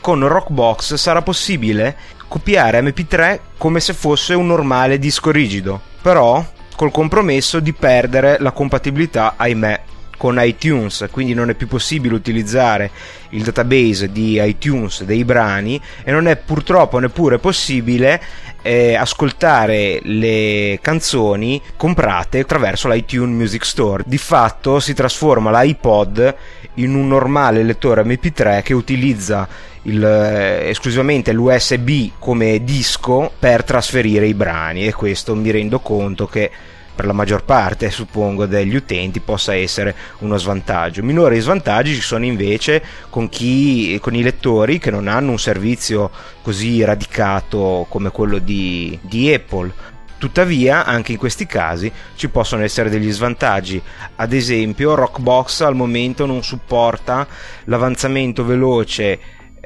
con 0.00 0.26
Rockbox 0.26 0.94
sarà 0.94 1.22
possibile 1.22 1.96
copiare 2.28 2.80
MP3 2.80 3.38
come 3.56 3.80
se 3.80 3.92
fosse 3.92 4.34
un 4.34 4.46
normale 4.46 4.98
disco 4.98 5.30
rigido, 5.30 5.80
però 6.02 6.44
col 6.76 6.90
compromesso 6.90 7.60
di 7.60 7.72
perdere 7.72 8.36
la 8.40 8.50
compatibilità, 8.50 9.34
ahimè, 9.36 9.80
con 10.16 10.38
iTunes, 10.40 11.06
quindi 11.10 11.34
non 11.34 11.50
è 11.50 11.54
più 11.54 11.66
possibile 11.66 12.14
utilizzare 12.14 12.90
il 13.30 13.42
database 13.42 14.10
di 14.10 14.40
iTunes 14.42 15.04
dei 15.04 15.24
brani 15.24 15.80
e 16.02 16.10
non 16.12 16.26
è 16.26 16.36
purtroppo 16.36 16.98
neppure 16.98 17.38
possibile 17.38 18.22
eh, 18.62 18.94
ascoltare 18.94 20.00
le 20.02 20.78
canzoni 20.80 21.60
comprate 21.76 22.40
attraverso 22.40 22.88
l'iTunes 22.88 23.36
Music 23.36 23.64
Store. 23.64 24.02
Di 24.06 24.18
fatto 24.18 24.80
si 24.80 24.94
trasforma 24.94 25.62
l'iPod 25.62 26.34
in 26.74 26.94
un 26.94 27.06
normale 27.08 27.62
lettore 27.62 28.02
MP3 28.02 28.62
che 28.62 28.72
utilizza 28.72 29.46
il, 29.82 30.02
eh, 30.02 30.68
esclusivamente 30.70 31.32
l'USB 31.32 32.12
come 32.18 32.62
disco 32.64 33.30
per 33.38 33.64
trasferire 33.64 34.26
i 34.26 34.34
brani 34.34 34.86
e 34.86 34.92
questo 34.92 35.34
mi 35.34 35.50
rendo 35.50 35.80
conto 35.80 36.26
che 36.26 36.50
per 36.94 37.06
la 37.06 37.12
maggior 37.12 37.44
parte, 37.44 37.90
suppongo, 37.90 38.46
degli 38.46 38.76
utenti 38.76 39.20
possa 39.20 39.54
essere 39.54 39.94
uno 40.18 40.36
svantaggio. 40.36 41.02
Minori 41.02 41.40
svantaggi 41.40 41.94
ci 41.94 42.00
sono 42.00 42.24
invece 42.24 42.82
con, 43.10 43.28
chi, 43.28 43.98
con 44.00 44.14
i 44.14 44.22
lettori 44.22 44.78
che 44.78 44.90
non 44.90 45.08
hanno 45.08 45.32
un 45.32 45.38
servizio 45.38 46.10
così 46.42 46.84
radicato 46.84 47.86
come 47.88 48.10
quello 48.10 48.38
di, 48.38 48.96
di 49.02 49.32
Apple. 49.32 49.72
Tuttavia, 50.16 50.84
anche 50.84 51.12
in 51.12 51.18
questi 51.18 51.44
casi 51.44 51.90
ci 52.14 52.28
possono 52.28 52.62
essere 52.62 52.88
degli 52.88 53.10
svantaggi. 53.10 53.82
Ad 54.16 54.32
esempio, 54.32 54.94
Rockbox 54.94 55.60
al 55.62 55.74
momento 55.74 56.24
non 56.24 56.42
supporta 56.42 57.26
l'avanzamento 57.64 58.44
veloce 58.44 59.18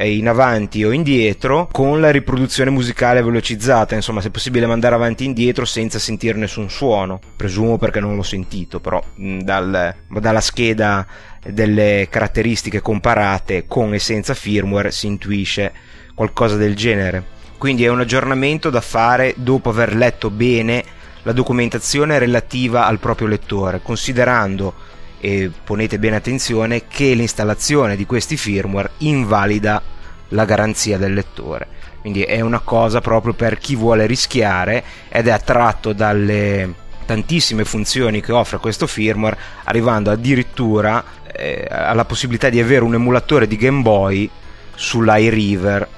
in 0.06 0.28
avanti 0.28 0.84
o 0.84 0.92
indietro 0.92 1.68
con 1.72 2.00
la 2.00 2.10
riproduzione 2.10 2.70
musicale 2.70 3.22
velocizzata, 3.22 3.94
insomma 3.94 4.20
se 4.20 4.30
possibile 4.30 4.66
mandare 4.66 4.94
avanti 4.94 5.24
e 5.24 5.26
indietro 5.26 5.64
senza 5.64 5.98
sentire 5.98 6.38
nessun 6.38 6.70
suono, 6.70 7.20
presumo 7.36 7.78
perché 7.78 8.00
non 8.00 8.14
l'ho 8.14 8.22
sentito, 8.22 8.80
però 8.80 9.02
dal, 9.14 9.94
dalla 10.08 10.40
scheda 10.40 11.06
delle 11.44 12.06
caratteristiche 12.10 12.80
comparate 12.80 13.64
con 13.66 13.94
e 13.94 13.98
senza 13.98 14.34
firmware 14.34 14.90
si 14.90 15.06
intuisce 15.06 15.72
qualcosa 16.14 16.56
del 16.56 16.76
genere. 16.76 17.36
Quindi 17.58 17.84
è 17.84 17.88
un 17.88 18.00
aggiornamento 18.00 18.70
da 18.70 18.80
fare 18.80 19.34
dopo 19.36 19.70
aver 19.70 19.94
letto 19.96 20.30
bene 20.30 20.84
la 21.22 21.32
documentazione 21.32 22.18
relativa 22.18 22.86
al 22.86 23.00
proprio 23.00 23.26
lettore, 23.26 23.80
considerando 23.82 24.74
e 25.20 25.50
ponete 25.64 25.98
bene 25.98 26.16
attenzione 26.16 26.86
che 26.86 27.14
l'installazione 27.14 27.96
di 27.96 28.06
questi 28.06 28.36
firmware 28.36 28.90
invalida 28.98 29.82
la 30.28 30.44
garanzia 30.44 30.98
del 30.98 31.14
lettore. 31.14 31.66
Quindi 32.00 32.22
è 32.22 32.40
una 32.40 32.60
cosa 32.60 33.00
proprio 33.00 33.34
per 33.34 33.58
chi 33.58 33.74
vuole 33.74 34.06
rischiare 34.06 34.82
ed 35.08 35.26
è 35.26 35.30
attratto 35.30 35.92
dalle 35.92 36.86
tantissime 37.04 37.64
funzioni 37.64 38.20
che 38.20 38.32
offre 38.32 38.58
questo 38.58 38.86
firmware, 38.86 39.38
arrivando 39.64 40.10
addirittura 40.10 41.02
eh, 41.32 41.66
alla 41.68 42.04
possibilità 42.04 42.50
di 42.50 42.60
avere 42.60 42.84
un 42.84 42.94
emulatore 42.94 43.46
di 43.46 43.56
Game 43.56 43.82
Boy 43.82 44.30
sull'iRiver. 44.74 45.88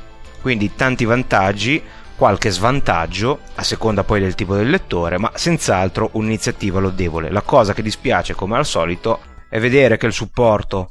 Quindi 0.41 0.75
tanti 0.75 1.05
vantaggi 1.05 1.83
qualche 2.21 2.51
svantaggio 2.51 3.39
a 3.55 3.63
seconda 3.63 4.05
poi 4.05 4.21
del 4.21 4.35
tipo 4.35 4.55
del 4.55 4.69
lettore, 4.69 5.17
ma 5.17 5.33
senz'altro 5.37 6.11
un'iniziativa 6.13 6.79
lodevole. 6.79 7.31
La 7.31 7.41
cosa 7.41 7.73
che 7.73 7.81
dispiace, 7.81 8.35
come 8.35 8.59
al 8.59 8.67
solito, 8.67 9.21
è 9.49 9.59
vedere 9.59 9.97
che 9.97 10.05
il 10.05 10.13
supporto 10.13 10.91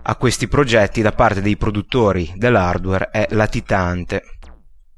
a 0.00 0.14
questi 0.14 0.46
progetti 0.46 1.02
da 1.02 1.10
parte 1.10 1.42
dei 1.42 1.56
produttori 1.56 2.32
dell'hardware 2.36 3.08
è 3.10 3.26
latitante. 3.30 4.22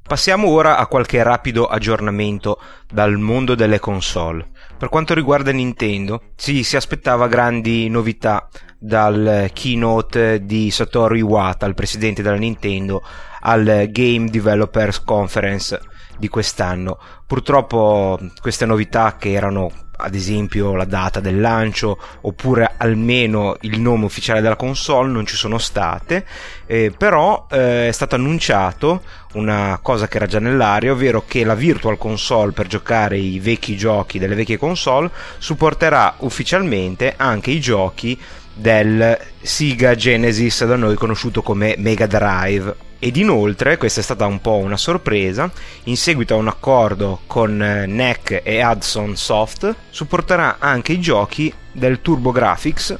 Passiamo 0.03 0.49
ora 0.49 0.77
a 0.77 0.85
qualche 0.85 1.23
rapido 1.23 1.65
aggiornamento 1.65 2.61
dal 2.87 3.17
mondo 3.17 3.55
delle 3.55 3.79
console. 3.79 4.51
Per 4.77 4.87
quanto 4.87 5.15
riguarda 5.15 5.51
Nintendo, 5.51 6.21
sì, 6.35 6.61
si 6.61 6.75
aspettava 6.75 7.27
grandi 7.27 7.89
novità 7.89 8.47
dal 8.77 9.49
keynote 9.51 10.45
di 10.45 10.69
Satoru 10.69 11.15
Iwata, 11.15 11.65
il 11.65 11.73
presidente 11.73 12.21
della 12.21 12.35
Nintendo, 12.35 13.01
al 13.41 13.89
Game 13.89 14.29
Developers 14.29 15.03
Conference 15.03 15.79
di 16.17 16.27
quest'anno. 16.27 16.97
Purtroppo 17.25 18.19
queste 18.41 18.65
novità 18.65 19.15
che 19.17 19.31
erano 19.31 19.71
ad 20.01 20.15
esempio 20.15 20.75
la 20.75 20.85
data 20.85 21.19
del 21.19 21.39
lancio 21.39 21.97
oppure 22.21 22.73
almeno 22.77 23.55
il 23.61 23.79
nome 23.79 24.05
ufficiale 24.05 24.41
della 24.41 24.55
console 24.55 25.11
non 25.11 25.25
ci 25.25 25.35
sono 25.35 25.57
state 25.57 26.25
eh, 26.65 26.91
però 26.95 27.45
eh, 27.49 27.87
è 27.87 27.91
stato 27.91 28.15
annunciato 28.15 29.03
una 29.33 29.79
cosa 29.81 30.07
che 30.07 30.17
era 30.17 30.25
già 30.25 30.39
nell'aria 30.39 30.91
ovvero 30.91 31.23
che 31.27 31.43
la 31.43 31.55
virtual 31.55 31.97
console 31.97 32.51
per 32.51 32.67
giocare 32.67 33.17
i 33.17 33.39
vecchi 33.39 33.77
giochi 33.77 34.17
delle 34.17 34.35
vecchie 34.35 34.57
console 34.57 35.11
supporterà 35.37 36.15
ufficialmente 36.19 37.13
anche 37.15 37.51
i 37.51 37.59
giochi 37.59 38.19
del 38.53 39.17
Sega 39.39 39.95
Genesis 39.95 40.65
da 40.65 40.75
noi 40.75 40.95
conosciuto 40.95 41.41
come 41.41 41.75
Mega 41.77 42.07
Drive 42.07 42.89
ed 43.03 43.17
inoltre, 43.17 43.77
questa 43.77 43.99
è 43.99 44.03
stata 44.03 44.27
un 44.27 44.41
po' 44.41 44.57
una 44.57 44.77
sorpresa, 44.77 45.51
in 45.85 45.97
seguito 45.97 46.35
a 46.35 46.37
un 46.37 46.47
accordo 46.47 47.21
con 47.25 47.59
eh, 47.59 47.87
NEC 47.87 48.41
e 48.43 48.63
Hudson 48.63 49.15
Soft, 49.15 49.73
supporterà 49.89 50.57
anche 50.59 50.91
i 50.91 50.99
giochi 50.99 51.51
del 51.71 51.99
TurboGrafx, 51.99 52.97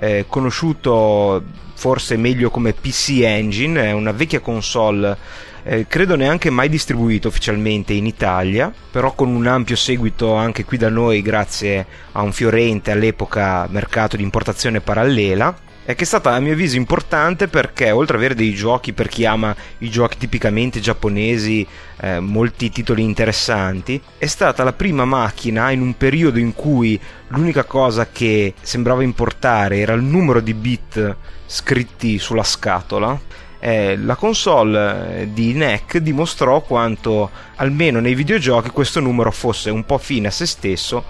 eh, 0.00 0.26
conosciuto 0.28 1.42
forse 1.72 2.18
meglio 2.18 2.50
come 2.50 2.74
PC 2.74 3.20
Engine, 3.22 3.86
è 3.86 3.92
una 3.92 4.12
vecchia 4.12 4.40
console 4.40 5.16
eh, 5.62 5.86
credo 5.86 6.14
neanche 6.14 6.50
mai 6.50 6.68
distribuito 6.68 7.28
ufficialmente 7.28 7.94
in 7.94 8.04
Italia, 8.04 8.70
però 8.90 9.14
con 9.14 9.28
un 9.28 9.46
ampio 9.46 9.76
seguito 9.76 10.34
anche 10.34 10.66
qui 10.66 10.76
da 10.76 10.90
noi 10.90 11.22
grazie 11.22 11.86
a 12.12 12.20
un 12.20 12.32
fiorente 12.32 12.90
all'epoca 12.90 13.66
mercato 13.70 14.18
di 14.18 14.22
importazione 14.22 14.82
parallela 14.82 15.66
e 15.88 15.94
che 15.94 16.04
è 16.04 16.06
stata 16.06 16.34
a 16.34 16.38
mio 16.38 16.52
avviso 16.52 16.76
importante 16.76 17.48
perché 17.48 17.90
oltre 17.92 18.16
ad 18.16 18.20
avere 18.20 18.34
dei 18.34 18.52
giochi 18.52 18.92
per 18.92 19.08
chi 19.08 19.24
ama 19.24 19.56
i 19.78 19.88
giochi 19.88 20.18
tipicamente 20.18 20.80
giapponesi, 20.80 21.66
eh, 22.00 22.20
molti 22.20 22.68
titoli 22.68 23.02
interessanti, 23.02 23.98
è 24.18 24.26
stata 24.26 24.64
la 24.64 24.74
prima 24.74 25.06
macchina 25.06 25.70
in 25.70 25.80
un 25.80 25.96
periodo 25.96 26.38
in 26.38 26.52
cui 26.52 27.00
l'unica 27.28 27.64
cosa 27.64 28.06
che 28.12 28.52
sembrava 28.60 29.02
importare 29.02 29.78
era 29.78 29.94
il 29.94 30.02
numero 30.02 30.40
di 30.40 30.52
bit 30.52 31.16
scritti 31.46 32.18
sulla 32.18 32.44
scatola 32.44 33.18
eh, 33.60 33.96
la 33.96 34.14
console 34.14 35.20
eh, 35.20 35.32
di 35.32 35.52
NEC 35.52 35.98
dimostrò 35.98 36.60
quanto, 36.60 37.30
almeno 37.56 37.98
nei 37.98 38.14
videogiochi, 38.14 38.70
questo 38.70 39.00
numero 39.00 39.32
fosse 39.32 39.70
un 39.70 39.84
po' 39.84 39.98
fine 39.98 40.28
a 40.28 40.30
se 40.30 40.46
stesso, 40.46 41.04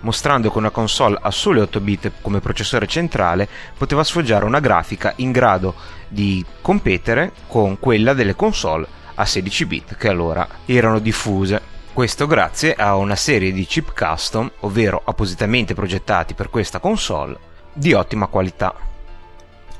mostrando 0.00 0.50
che 0.50 0.58
una 0.58 0.70
console 0.70 1.18
a 1.20 1.30
soli 1.30 1.60
8 1.60 1.80
bit 1.80 2.12
come 2.20 2.40
processore 2.40 2.86
centrale 2.86 3.48
poteva 3.76 4.04
sfoggiare 4.04 4.44
una 4.44 4.60
grafica 4.60 5.12
in 5.16 5.32
grado 5.32 5.74
di 6.08 6.44
competere 6.60 7.32
con 7.46 7.78
quella 7.78 8.14
delle 8.14 8.34
console 8.34 8.86
a 9.14 9.24
16 9.24 9.66
bit 9.66 9.96
che 9.96 10.08
allora 10.08 10.46
erano 10.64 10.98
diffuse. 10.98 11.76
Questo 11.92 12.26
grazie 12.26 12.74
a 12.74 12.94
una 12.94 13.16
serie 13.16 13.52
di 13.52 13.66
chip 13.66 13.92
custom, 13.92 14.50
ovvero 14.60 15.02
appositamente 15.04 15.74
progettati 15.74 16.34
per 16.34 16.48
questa 16.48 16.78
console, 16.78 17.36
di 17.72 17.92
ottima 17.92 18.26
qualità. 18.26 18.87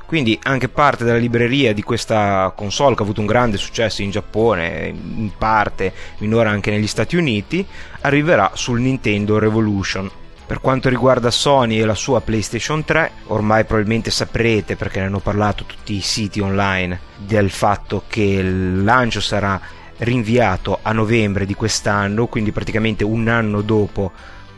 Quindi 0.09 0.39
anche 0.41 0.69
parte 0.69 1.03
della 1.03 1.19
libreria 1.19 1.71
di 1.71 1.83
questa 1.83 2.51
console 2.55 2.95
che 2.95 3.01
ha 3.01 3.03
avuto 3.03 3.21
un 3.21 3.27
grande 3.27 3.57
successo 3.57 4.01
in 4.01 4.09
Giappone, 4.09 4.87
in 4.87 5.29
parte 5.37 5.93
minore 6.17 6.49
anche 6.49 6.71
negli 6.71 6.87
Stati 6.87 7.15
Uniti, 7.15 7.63
arriverà 8.01 8.49
sul 8.55 8.79
Nintendo 8.81 9.37
Revolution. 9.37 10.09
Per 10.47 10.61
quanto 10.61 10.89
riguarda 10.89 11.29
Sony 11.29 11.79
e 11.79 11.85
la 11.85 11.93
sua 11.93 12.21
PlayStation 12.21 12.83
3, 12.83 13.11
ormai 13.27 13.65
probabilmente 13.65 14.09
saprete 14.09 14.75
perché 14.75 14.99
ne 14.99 15.05
hanno 15.05 15.19
parlato 15.19 15.65
tutti 15.65 15.93
i 15.93 16.01
siti 16.01 16.39
online 16.39 16.99
del 17.15 17.51
fatto 17.51 18.05
che 18.07 18.23
il 18.23 18.83
lancio 18.83 19.21
sarà 19.21 19.61
rinviato 19.97 20.79
a 20.81 20.91
novembre 20.91 21.45
di 21.45 21.53
quest'anno, 21.53 22.25
quindi 22.25 22.51
praticamente 22.51 23.03
un 23.03 23.27
anno 23.27 23.61
dopo 23.61 24.11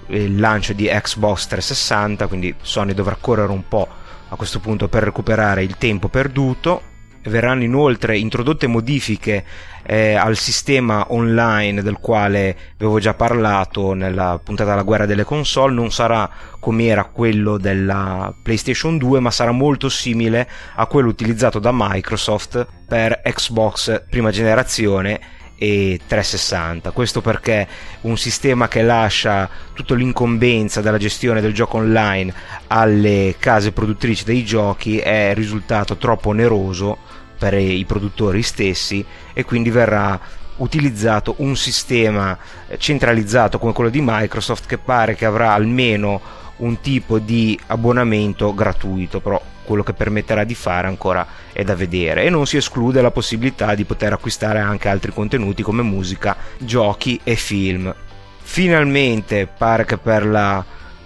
il 0.08 0.40
lancio 0.40 0.72
di 0.72 0.86
Xbox 0.86 1.48
360, 1.48 2.28
quindi 2.28 2.56
Sony 2.62 2.94
dovrà 2.94 3.18
correre 3.20 3.52
un 3.52 3.68
po' 3.68 4.00
a 4.32 4.36
questo 4.36 4.60
punto 4.60 4.88
per 4.88 5.04
recuperare 5.04 5.64
il 5.64 5.78
tempo 5.78 6.08
perduto. 6.08 6.90
Verranno 7.24 7.64
inoltre 7.64 8.18
introdotte 8.18 8.66
modifiche 8.66 9.46
eh, 9.84 10.16
al 10.16 10.36
sistema 10.36 11.06
online 11.10 11.84
del 11.84 12.00
quale 12.00 12.58
avevo 12.78 13.00
già 13.00 13.14
parlato 13.14 13.94
nella 13.94 14.40
puntata 14.44 14.72
della 14.72 14.82
guerra 14.82 15.06
delle 15.06 15.24
console. 15.24 15.74
Non 15.74 15.92
sarà 15.92 16.28
come 16.60 16.86
era 16.86 17.04
quello 17.04 17.58
della 17.58 18.34
PlayStation 18.42 18.98
2, 18.98 19.20
ma 19.20 19.30
sarà 19.30 19.52
molto 19.52 19.88
simile 19.88 20.50
a 20.76 20.88
quello 20.88 21.10
utilizzato 21.10 21.60
da 21.60 21.70
Microsoft 21.72 22.66
per 22.88 23.22
Xbox 23.24 24.06
prima 24.10 24.32
generazione 24.32 25.20
e 25.62 26.00
360. 26.08 26.90
Questo 26.90 27.22
perché 27.22 27.68
un 28.02 28.18
sistema 28.18 28.68
che 28.68 28.82
lascia 28.82 29.48
tutta 29.74 29.94
l'incombenza 29.94 30.82
della 30.82 30.98
gestione 30.98 31.40
del 31.40 31.54
gioco 31.54 31.78
online 31.78 32.34
alle 32.66 33.36
case 33.38 33.72
produttrici 33.72 34.24
dei 34.24 34.44
giochi 34.44 34.98
è 34.98 35.34
risultato 35.36 35.98
troppo 35.98 36.30
oneroso 36.30 36.98
per 37.38 37.54
i 37.54 37.86
produttori 37.86 38.42
stessi 38.42 39.06
e 39.34 39.46
quindi 39.46 39.70
verrà 39.70 40.20
utilizzato 40.56 41.36
un 41.38 41.56
sistema 41.56 42.36
centralizzato 42.78 43.60
come 43.60 43.74
quello 43.74 43.92
di 43.92 44.02
Microsoft 44.04 44.66
che 44.66 44.80
pare 44.80 45.14
che 45.14 45.26
avrà 45.26 45.54
almeno 45.54 46.20
un 46.58 46.82
tipo 46.82 47.20
di 47.20 47.60
abbonamento 47.68 48.52
gratuito, 48.56 49.20
però 49.20 49.40
quello 49.72 49.84
che 49.84 49.94
permetterà 49.94 50.44
di 50.44 50.54
fare 50.54 50.88
ancora 50.88 51.26
è 51.54 51.64
da 51.64 51.76
vedere 51.76 52.24
e 52.24 52.30
non 52.30 52.46
si 52.46 52.58
esclude 52.58 53.02
la 53.02 53.10
possibilità 53.10 53.74
di 53.74 53.86
poter 53.86 54.12
acquistare 54.12 54.60
anche 54.60 54.90
altri 54.90 55.14
contenuti 55.14 55.64
come 55.64 55.82
musica, 55.82 56.36
giochi 56.58 57.18
e 57.24 57.36
film. 57.36 57.96
Finalmente 58.42 59.48
pare 59.48 59.86
che 59.86 59.98
per 59.98 60.26
la 60.26 60.62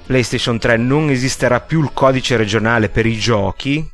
PlayStation 0.08 0.58
3 0.58 0.78
non 0.78 1.12
esisterà 1.12 1.62
più 1.62 1.80
il 1.84 1.92
codice 1.94 2.38
regionale 2.38 2.90
per 2.90 3.06
i 3.06 3.20
giochi, 3.20 3.88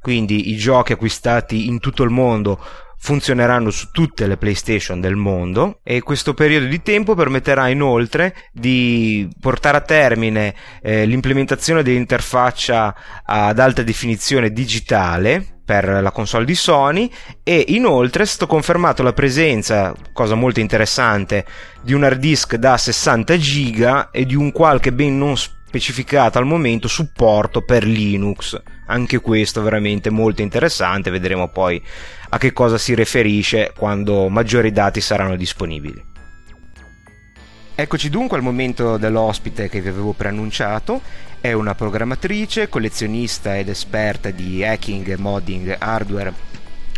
quindi 0.00 0.50
i 0.52 0.56
giochi 0.56 0.92
acquistati 0.92 1.66
in 1.66 1.78
tutto 1.78 2.02
il 2.02 2.10
mondo 2.10 2.58
funzioneranno 3.04 3.68
su 3.68 3.90
tutte 3.92 4.26
le 4.26 4.38
PlayStation 4.38 4.98
del 4.98 5.14
mondo 5.14 5.80
e 5.82 6.00
questo 6.00 6.32
periodo 6.32 6.64
di 6.64 6.80
tempo 6.80 7.14
permetterà 7.14 7.68
inoltre 7.68 8.34
di 8.50 9.28
portare 9.38 9.76
a 9.76 9.82
termine 9.82 10.54
eh, 10.80 11.04
l'implementazione 11.04 11.82
dell'interfaccia 11.82 12.94
ad 13.22 13.58
alta 13.58 13.82
definizione 13.82 14.52
digitale 14.52 15.58
per 15.62 15.84
la 15.84 16.10
console 16.12 16.46
di 16.46 16.54
Sony 16.54 17.10
e 17.42 17.62
inoltre 17.68 18.22
è 18.22 18.26
stato 18.26 18.46
confermato 18.46 19.02
la 19.02 19.12
presenza, 19.12 19.94
cosa 20.14 20.34
molto 20.34 20.60
interessante, 20.60 21.44
di 21.82 21.92
un 21.92 22.04
hard 22.04 22.18
disk 22.18 22.54
da 22.54 22.78
60 22.78 23.36
giga 23.36 24.10
e 24.12 24.24
di 24.24 24.34
un 24.34 24.50
qualche 24.50 24.94
ben 24.94 25.18
non 25.18 25.36
specificato 25.36 26.38
al 26.38 26.46
momento 26.46 26.88
supporto 26.88 27.60
per 27.60 27.84
Linux. 27.84 28.58
Anche 28.86 29.20
questo 29.20 29.62
veramente 29.62 30.10
molto 30.10 30.42
interessante, 30.42 31.10
vedremo 31.10 31.48
poi 31.48 31.82
a 32.30 32.38
che 32.38 32.52
cosa 32.52 32.76
si 32.76 32.94
riferisce 32.94 33.72
quando 33.76 34.28
maggiori 34.28 34.72
dati 34.72 35.00
saranno 35.00 35.36
disponibili. 35.36 36.12
Eccoci 37.76 38.08
dunque 38.08 38.36
al 38.36 38.42
momento 38.42 38.98
dell'ospite 38.98 39.68
che 39.68 39.80
vi 39.80 39.88
avevo 39.88 40.12
preannunciato. 40.12 41.00
È 41.40 41.52
una 41.52 41.74
programmatrice, 41.74 42.68
collezionista 42.68 43.58
ed 43.58 43.68
esperta 43.68 44.30
di 44.30 44.64
hacking 44.64 45.16
modding 45.16 45.74
hardware 45.78 46.32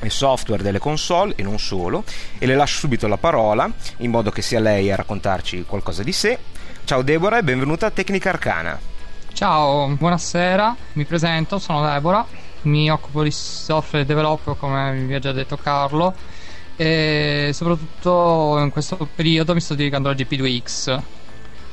e 0.02 0.10
software 0.10 0.62
delle 0.62 0.78
console 0.78 1.32
e 1.36 1.42
non 1.42 1.58
solo. 1.58 2.04
E 2.38 2.46
le 2.46 2.54
lascio 2.54 2.80
subito 2.80 3.08
la 3.08 3.16
parola 3.16 3.72
in 3.98 4.10
modo 4.10 4.30
che 4.30 4.42
sia 4.42 4.60
lei 4.60 4.92
a 4.92 4.96
raccontarci 4.96 5.64
qualcosa 5.66 6.02
di 6.02 6.12
sé. 6.12 6.38
Ciao 6.84 7.02
Deborah 7.02 7.38
e 7.38 7.42
benvenuta 7.42 7.86
a 7.86 7.90
Tecnica 7.90 8.28
Arcana. 8.28 8.95
Ciao, 9.36 9.86
buonasera, 9.88 10.74
mi 10.94 11.04
presento, 11.04 11.58
sono 11.58 11.86
Deborah 11.86 12.26
mi 12.62 12.90
occupo 12.90 13.22
di 13.22 13.30
software 13.30 14.06
developer 14.06 14.56
come 14.56 14.94
vi 15.06 15.12
ha 15.12 15.18
già 15.18 15.30
detto 15.32 15.58
Carlo 15.58 16.14
e 16.74 17.50
soprattutto 17.52 18.58
in 18.58 18.70
questo 18.70 19.06
periodo 19.14 19.52
mi 19.52 19.60
sto 19.60 19.74
dedicando 19.74 20.08
alla 20.08 20.16
GP2X 20.16 21.00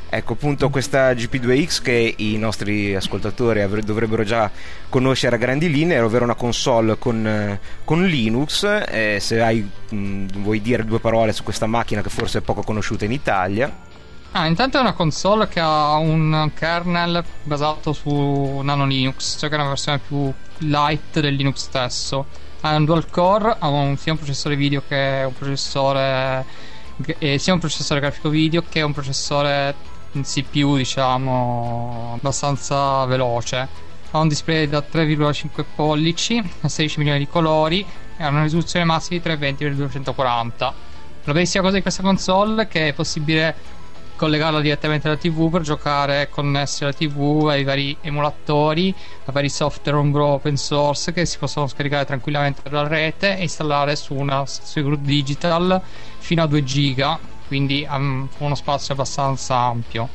Ecco 0.09 0.33
appunto 0.33 0.69
questa 0.69 1.13
GP2X 1.13 1.81
che 1.81 2.15
i 2.17 2.37
nostri 2.37 2.93
ascoltatori 2.95 3.61
avre- 3.61 3.81
dovrebbero 3.81 4.23
già 4.23 4.51
conoscere 4.89 5.37
a 5.37 5.39
grandi 5.39 5.71
linee, 5.71 6.01
ovvero 6.01 6.25
una 6.25 6.35
console 6.35 6.97
con, 6.99 7.57
con 7.85 8.05
Linux. 8.05 8.63
Eh, 8.89 9.17
se 9.19 9.41
hai, 9.41 9.67
mh, 9.89 10.25
vuoi 10.41 10.61
dire 10.61 10.85
due 10.85 10.99
parole 10.99 11.31
su 11.31 11.41
questa 11.41 11.65
macchina 11.65 12.03
che 12.03 12.09
forse 12.09 12.39
è 12.39 12.41
poco 12.41 12.61
conosciuta 12.61 13.05
in 13.05 13.11
Italia. 13.11 13.75
Ah, 14.35 14.47
intanto 14.47 14.79
è 14.79 14.81
una 14.81 14.93
console 14.93 15.47
che 15.47 15.59
ha 15.59 15.95
un 15.97 16.49
kernel 16.55 17.23
basato 17.43 17.93
su 17.93 18.61
Nano 18.63 18.87
Linux, 18.87 19.37
cioè 19.37 19.47
che 19.47 19.55
è 19.55 19.59
una 19.59 19.67
versione 19.67 19.99
più 19.99 20.33
light 20.57 21.19
del 21.19 21.35
Linux 21.35 21.57
stesso. 21.57 22.25
Ha 22.61 22.75
un 22.75 22.83
dual 22.83 23.07
core, 23.11 23.55
ha 23.59 23.67
un, 23.67 23.95
sia 23.95 24.11
un 24.11 24.17
processore 24.17 24.55
video 24.55 24.81
che 24.87 25.21
un 25.27 25.33
processore 25.33 26.45
eh, 27.19 27.37
sia 27.37 27.53
un 27.53 27.59
processore 27.59 27.99
grafico 27.99 28.29
video 28.29 28.63
che 28.67 28.81
un 28.81 28.91
processore 28.91 29.75
CPU, 30.19 30.77
diciamo, 30.77 32.13
abbastanza 32.15 33.05
veloce. 33.05 33.67
Ha 34.09 34.17
un 34.17 34.29
display 34.29 34.67
da 34.67 34.79
3,5 34.79 35.63
pollici, 35.75 36.41
16 36.59 36.97
milioni 36.97 37.19
di 37.19 37.27
colori 37.27 37.85
e 38.17 38.23
ha 38.23 38.29
una 38.29 38.41
risoluzione 38.41 38.83
massima 38.83 39.21
di 39.21 39.29
320x240. 39.29 40.71
La 41.25 41.31
bellissima 41.31 41.63
cosa 41.63 41.75
di 41.75 41.81
questa 41.81 42.01
console 42.01 42.63
è 42.63 42.67
che 42.67 42.89
è 42.89 42.93
possibile 42.93 43.55
collegarla 44.23 44.61
direttamente 44.61 45.09
alla 45.09 45.17
TV 45.17 45.49
per 45.49 45.63
giocare 45.63 46.29
connessi 46.29 46.83
alla 46.83 46.93
TV 46.93 47.47
ai 47.49 47.65
vari 47.65 47.97
emulatori, 47.99 48.95
ai 49.25 49.33
vari 49.33 49.49
software 49.49 49.97
homebrew 49.97 50.23
open 50.23 50.55
source 50.55 51.11
che 51.11 51.25
si 51.25 51.37
possono 51.37 51.67
scaricare 51.67 52.05
tranquillamente 52.05 52.61
dalla 52.69 52.87
rete 52.87 53.37
e 53.37 53.41
installare 53.41 53.97
su 53.97 54.13
una 54.13 54.45
stazione 54.45 54.97
digital 55.01 55.81
fino 56.19 56.41
a 56.41 56.47
2 56.47 56.63
giga, 56.63 57.19
quindi 57.47 57.85
um, 57.89 58.29
uno 58.37 58.55
spazio 58.55 58.93
abbastanza 58.93 59.57
ampio. 59.57 60.07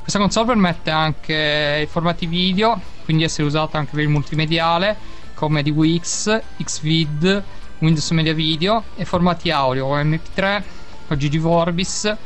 Questa 0.00 0.18
console 0.18 0.46
permette 0.46 0.90
anche 0.90 1.80
i 1.82 1.86
formati 1.86 2.24
video, 2.24 2.80
quindi 3.04 3.24
essere 3.24 3.46
usata 3.46 3.76
anche 3.76 3.90
per 3.92 4.04
il 4.04 4.08
multimediale 4.08 4.96
come 5.34 5.62
DWX, 5.62 6.40
Xvid, 6.64 7.42
Windows 7.80 8.10
Media 8.12 8.32
Video 8.32 8.84
e 8.96 9.04
formati 9.04 9.50
audio 9.50 9.84
come 9.84 10.02
MP3 10.02 10.62
o 11.08 11.14
GG 11.14 11.38
Vorbis 11.38 12.16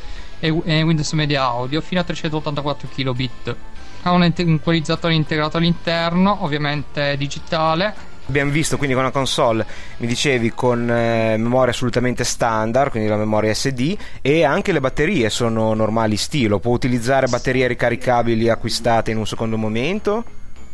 e 0.41 0.51
Windows 0.51 1.13
Media 1.13 1.43
Audio 1.43 1.81
fino 1.81 2.01
a 2.01 2.05
384 2.05 2.89
kilobit. 2.93 3.57
Ha 4.03 4.11
un 4.11 4.23
equalizzatore 4.23 5.15
integrato 5.15 5.57
all'interno, 5.57 6.45
ovviamente 6.45 7.17
digitale, 7.17 8.13
Abbiamo 8.27 8.51
visto 8.51 8.79
quindi 8.79 8.95
con 8.95 9.05
una 9.05 9.13
console, 9.13 9.67
mi 9.99 10.07
dicevi, 10.07 10.51
con 10.55 10.89
eh, 10.91 11.37
memoria 11.37 11.73
assolutamente 11.73 12.25
standard, 12.25 12.91
quindi 12.91 13.09
la 13.09 13.19
memoria 13.19 13.53
SD, 13.53 13.95
e 14.23 14.45
anche 14.45 14.73
le 14.73 14.81
batterie 14.81 15.29
sono 15.29 15.75
normali 15.75 16.17
stilo. 16.17 16.59
Può 16.59 16.73
utilizzare 16.73 17.27
batterie 17.27 17.67
ricaricabili 17.67 18.49
acquistate 18.49 19.11
in 19.11 19.19
un 19.19 19.27
secondo 19.27 19.59
momento? 19.59 20.25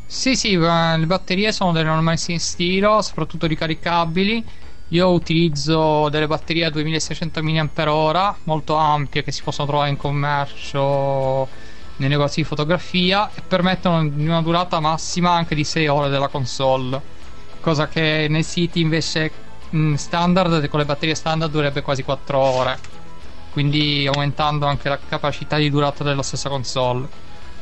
Sì, 0.06 0.36
sì, 0.36 0.56
le 0.56 1.04
batterie 1.06 1.50
sono 1.50 1.72
delle 1.72 1.88
normali 1.88 2.38
stilo, 2.38 3.02
soprattutto 3.02 3.46
ricaricabili 3.46 4.44
io 4.90 5.10
utilizzo 5.10 6.08
delle 6.08 6.26
batterie 6.26 6.64
a 6.64 6.70
2600 6.70 7.42
mAh 7.42 8.36
molto 8.44 8.74
ampie 8.74 9.22
che 9.22 9.32
si 9.32 9.42
possono 9.42 9.68
trovare 9.68 9.90
in 9.90 9.96
commercio 9.96 11.48
nei 11.96 12.08
negozi 12.08 12.40
di 12.40 12.46
fotografia 12.46 13.30
e 13.34 13.42
permettono 13.46 14.00
una 14.00 14.40
durata 14.42 14.80
massima 14.80 15.32
anche 15.32 15.54
di 15.54 15.64
6 15.64 15.86
ore 15.88 16.08
della 16.08 16.28
console. 16.28 17.00
Cosa 17.60 17.88
che 17.88 18.26
nei 18.28 18.42
siti 18.42 18.80
invece 18.80 19.30
mm, 19.74 19.94
standard 19.94 20.68
con 20.68 20.80
le 20.80 20.86
batterie 20.86 21.14
standard 21.14 21.50
durerebbe 21.50 21.82
quasi 21.82 22.02
4 22.02 22.38
ore 22.38 22.78
quindi 23.50 24.06
aumentando 24.06 24.66
anche 24.66 24.88
la 24.88 24.98
capacità 24.98 25.56
di 25.56 25.70
durata 25.70 26.04
della 26.04 26.22
stessa 26.22 26.48
console 26.48 27.08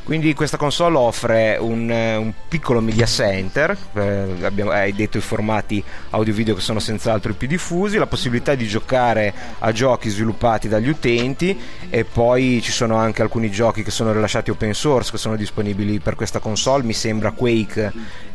quindi 0.03 0.33
questa 0.33 0.57
console 0.57 0.97
offre 0.97 1.57
un, 1.59 1.89
eh, 1.89 2.15
un 2.15 2.33
piccolo 2.47 2.81
media 2.81 3.05
center, 3.05 3.77
eh, 3.93 4.43
abbiamo, 4.43 4.71
hai 4.71 4.93
detto 4.93 5.17
i 5.17 5.21
formati 5.21 5.83
audio-video 6.09 6.55
che 6.55 6.61
sono 6.61 6.79
senz'altro 6.79 7.31
i 7.31 7.35
più 7.35 7.47
diffusi, 7.47 7.97
la 7.97 8.07
possibilità 8.07 8.55
di 8.55 8.67
giocare 8.67 9.33
a 9.59 9.71
giochi 9.71 10.09
sviluppati 10.09 10.67
dagli 10.67 10.89
utenti 10.89 11.57
e 11.89 12.05
poi 12.05 12.59
ci 12.63 12.71
sono 12.71 12.95
anche 12.95 13.21
alcuni 13.21 13.51
giochi 13.51 13.83
che 13.83 13.91
sono 13.91 14.11
rilasciati 14.11 14.49
open 14.49 14.73
source 14.73 15.11
che 15.11 15.17
sono 15.17 15.35
disponibibili 15.35 15.99
per 15.99 16.15
questa 16.15 16.39
console, 16.39 16.83
mi 16.83 16.93
sembra 16.93 17.31
Quake 17.31 17.91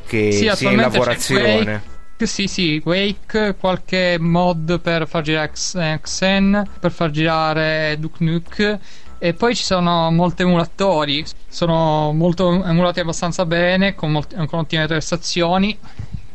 che 0.06 0.32
sì, 0.32 0.50
sia 0.54 0.70
in 0.70 0.76
lavorazione. 0.76 1.92
Sì, 2.16 2.46
sì, 2.46 2.80
Wake, 2.84 3.56
qualche 3.58 4.16
mod 4.18 4.80
per 4.80 5.06
far 5.06 5.22
girare 5.22 5.50
XN, 5.50 6.62
per 6.80 6.90
far 6.90 7.10
girare 7.10 7.96
Duke 7.98 8.24
Nuke 8.24 8.80
e 9.24 9.32
poi 9.32 9.56
ci 9.56 9.64
sono 9.64 10.10
molti 10.10 10.42
emulatori, 10.42 11.24
sono 11.48 12.12
molto 12.12 12.62
emulati 12.62 13.00
abbastanza 13.00 13.46
bene, 13.46 13.94
con, 13.94 14.12
molti, 14.12 14.34
con 14.34 14.58
ottime 14.58 14.86
prestazioni. 14.86 15.78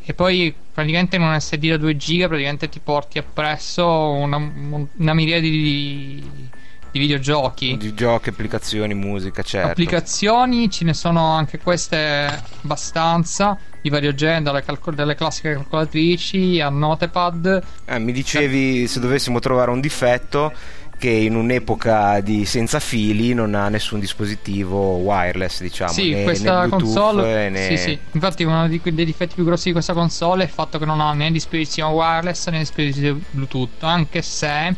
E 0.03 0.13
poi 0.15 0.51
praticamente 0.73 1.17
in 1.17 1.21
un 1.21 1.39
SD 1.39 1.67
da 1.69 1.77
2 1.77 1.95
GB 1.95 2.25
praticamente 2.25 2.67
ti 2.67 2.79
porti 2.79 3.19
appresso 3.19 3.85
una, 3.85 4.37
una 4.37 5.13
miriade 5.13 5.47
di, 5.47 6.49
di 6.91 6.99
videogiochi. 6.99 7.77
Di 7.77 7.93
giochi, 7.93 8.29
applicazioni, 8.29 8.95
musica, 8.95 9.43
certo. 9.43 9.69
Applicazioni 9.69 10.67
ce 10.71 10.85
ne 10.85 10.95
sono 10.95 11.33
anche 11.33 11.59
queste 11.59 12.41
abbastanza 12.63 13.55
di 13.83 13.89
vario 13.91 14.15
genere, 14.15 14.41
dalle, 14.41 14.63
calcol- 14.63 14.95
dalle 14.95 15.13
classiche 15.13 15.53
calcolatrici 15.53 16.59
a 16.59 16.69
Notepad. 16.69 17.63
Eh, 17.85 17.99
mi 17.99 18.11
dicevi 18.11 18.87
se 18.87 18.99
dovessimo 18.99 19.37
trovare 19.37 19.69
un 19.69 19.79
difetto 19.79 20.51
che 20.99 21.09
in 21.09 21.35
un'epoca 21.35 22.19
di 22.19 22.45
senza 22.45 22.79
fili 22.79 23.33
non 23.33 23.55
ha 23.55 23.69
nessun 23.69 23.99
dispositivo 23.99 24.95
wireless, 24.97 25.61
diciamo. 25.61 25.91
Sì, 25.91 26.11
né, 26.11 26.23
questa 26.23 26.63
né 26.63 26.69
console. 26.69 27.49
Né... 27.49 27.67
Sì, 27.69 27.77
sì. 27.77 27.99
Infatti, 28.11 28.43
uno 28.43 28.67
dei, 28.67 28.81
difetti 29.05 29.33
più 29.33 29.45
grossi 29.45 29.67
di 29.67 29.71
questa 29.71 29.93
console 29.93 30.43
è 30.43 30.45
il 30.45 30.51
fatto 30.51 30.77
che 30.77 30.85
non 30.85 30.99
ha 30.99 31.13
né 31.13 31.31
dispositivo 31.31 31.87
wireless 31.87 32.49
né 32.49 32.59
dispositivo 32.59 33.19
Bluetooth. 33.31 33.81
Anche 33.83 34.21
se 34.21 34.75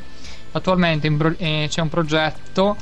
attualmente 0.51 1.09
bro- 1.09 1.35
eh, 1.37 1.65
c'è 1.67 1.81
un 1.81 1.89
progetto 1.89 2.77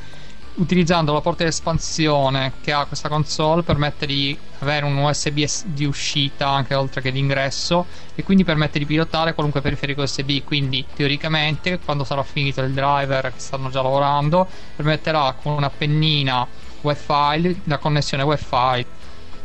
utilizzando 0.55 1.13
la 1.13 1.21
porta 1.21 1.43
di 1.43 1.49
espansione 1.49 2.53
che 2.61 2.71
ha 2.71 2.85
questa 2.85 3.09
console 3.09 3.63
permette 3.63 4.05
di 4.05 4.37
avere 4.59 4.85
un 4.85 4.97
USB 4.97 5.45
di 5.65 5.85
uscita 5.85 6.49
anche 6.49 6.75
oltre 6.75 7.01
che 7.01 7.11
di 7.11 7.19
ingresso 7.19 7.85
e 8.15 8.23
quindi 8.23 8.43
permette 8.43 8.79
di 8.79 8.85
pilotare 8.85 9.33
qualunque 9.33 9.61
periferico 9.61 10.01
USB 10.01 10.43
quindi 10.43 10.85
teoricamente 10.93 11.79
quando 11.79 12.03
sarà 12.03 12.23
finito 12.23 12.61
il 12.61 12.73
driver 12.73 13.33
che 13.33 13.39
stanno 13.39 13.69
già 13.69 13.81
lavorando 13.81 14.47
permetterà 14.75 15.33
con 15.41 15.53
una 15.53 15.69
pennina 15.69 16.45
wifi 16.81 17.61
la 17.65 17.77
connessione 17.77 18.23
wifi. 18.23 18.85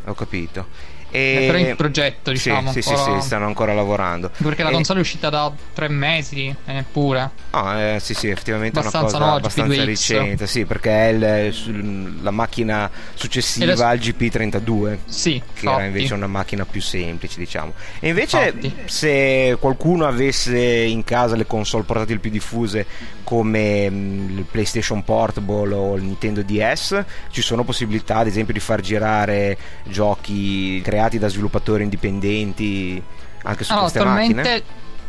Ho 0.07 0.13
capito 0.13 0.67
e... 1.11 1.45
Però 1.47 1.57
in 1.57 1.75
progetto, 1.75 2.31
diciamo. 2.31 2.71
Sì, 2.71 2.81
sì, 2.81 2.95
sì, 2.95 3.03
sì, 3.03 3.21
stanno 3.21 3.45
ancora 3.45 3.73
lavorando. 3.73 4.31
Perché 4.35 4.63
la 4.63 4.71
console 4.71 4.99
è 4.99 5.01
uscita 5.01 5.29
da 5.29 5.51
tre 5.73 5.87
mesi, 5.87 6.53
neppure. 6.65 7.29
Ah, 7.51 7.79
eh, 7.79 7.99
sì, 7.99 8.13
sì, 8.13 8.27
effettivamente 8.27 8.79
abbastanza 8.79 9.17
è 9.17 9.17
una 9.17 9.19
cosa 9.19 9.31
no, 9.31 9.37
abbastanza 9.37 9.85
recente. 9.85 10.47
Sì, 10.47 10.65
perché 10.65 10.91
è 10.91 11.43
il, 11.47 12.21
la 12.21 12.31
macchina 12.31 12.89
successiva 13.13 13.73
le... 13.73 13.83
al 13.83 13.97
GP32. 13.97 14.97
Sì, 15.05 15.31
che 15.31 15.59
infatti. 15.61 15.67
era 15.67 15.85
invece 15.85 16.13
una 16.13 16.27
macchina 16.27 16.65
più 16.65 16.81
semplice, 16.81 17.39
diciamo. 17.39 17.73
E 17.99 18.09
invece, 18.09 18.53
infatti. 18.53 18.75
se 18.85 19.57
qualcuno 19.59 20.05
avesse 20.07 20.59
in 20.59 21.03
casa 21.03 21.35
le 21.35 21.45
console 21.45 21.83
portatili 21.83 22.19
più 22.19 22.29
diffuse 22.29 22.85
come 23.23 23.89
mm, 23.89 24.37
il 24.37 24.43
PlayStation 24.43 25.03
Portable 25.03 25.73
o 25.73 25.95
il 25.95 26.03
Nintendo 26.03 26.41
DS, 26.41 27.03
ci 27.31 27.41
sono 27.41 27.63
possibilità, 27.63 28.17
ad 28.17 28.27
esempio, 28.27 28.53
di 28.53 28.59
far 28.59 28.81
girare 28.81 29.57
giochi 29.85 30.81
creati 30.81 30.94
creati 30.95 31.19
da 31.19 31.27
sviluppatori 31.27 31.83
indipendenti 31.83 33.01
anche 33.43 33.63
su 33.63 33.71
allora, 33.71 33.89
queste 33.89 33.99
attualmente, 33.99 34.33
macchine? 34.33 34.63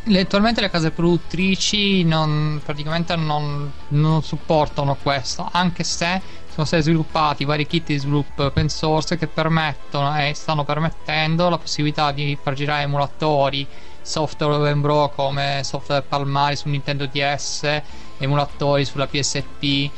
Le, 0.09 0.20
attualmente 0.20 0.61
le 0.61 0.70
case 0.70 0.90
produttrici 0.90 2.05
non, 2.05 2.61
praticamente 2.64 3.16
non, 3.16 3.70
non, 3.88 4.22
supportano 4.22 4.96
questo, 5.01 5.49
anche 5.51 5.83
se 5.85 6.20
sono 6.53 6.66
stati 6.66 6.83
sviluppati 6.83 7.44
vari 7.44 7.66
kit 7.66 7.87
di 7.87 7.99
sviluppo 7.99 8.44
open 8.44 8.68
source 8.68 9.16
che 9.16 9.27
permettono 9.27 10.16
e 10.16 10.33
stanno 10.35 10.64
permettendo 10.64 11.49
la 11.49 11.59
possibilità 11.59 12.12
di 12.12 12.38
far 12.40 12.55
girare 12.55 12.83
emulatori 12.83 13.66
software 14.01 14.55
open 14.55 14.81
bro 14.81 15.12
come 15.14 15.61
software 15.64 16.03
palmari 16.03 16.55
su 16.55 16.68
Nintendo 16.68 17.07
DS, 17.07 17.83
emulatori 18.18 18.85
sulla 18.85 19.09
PSP 19.09 19.90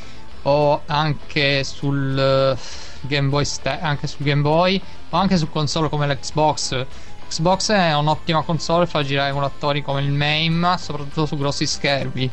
o 0.42 0.82
anche 0.86 1.64
sul 1.64 2.56
Game 3.02 3.28
Boy 3.28 3.46
anche 3.80 4.06
sul 4.06 4.24
Game 4.24 4.42
Boy 4.42 4.80
o 5.10 5.16
anche 5.16 5.36
su 5.36 5.48
console 5.50 5.88
come 5.88 6.06
l'Xbox. 6.06 6.86
Xbox 7.28 7.70
è 7.72 7.94
un'ottima 7.94 8.42
console, 8.42 8.86
fa 8.86 9.02
girare 9.02 9.30
emulatori 9.30 9.82
come 9.82 10.00
il 10.00 10.10
MAME, 10.10 10.78
soprattutto 10.78 11.26
su 11.26 11.36
grossi 11.36 11.66
schermi, 11.66 12.28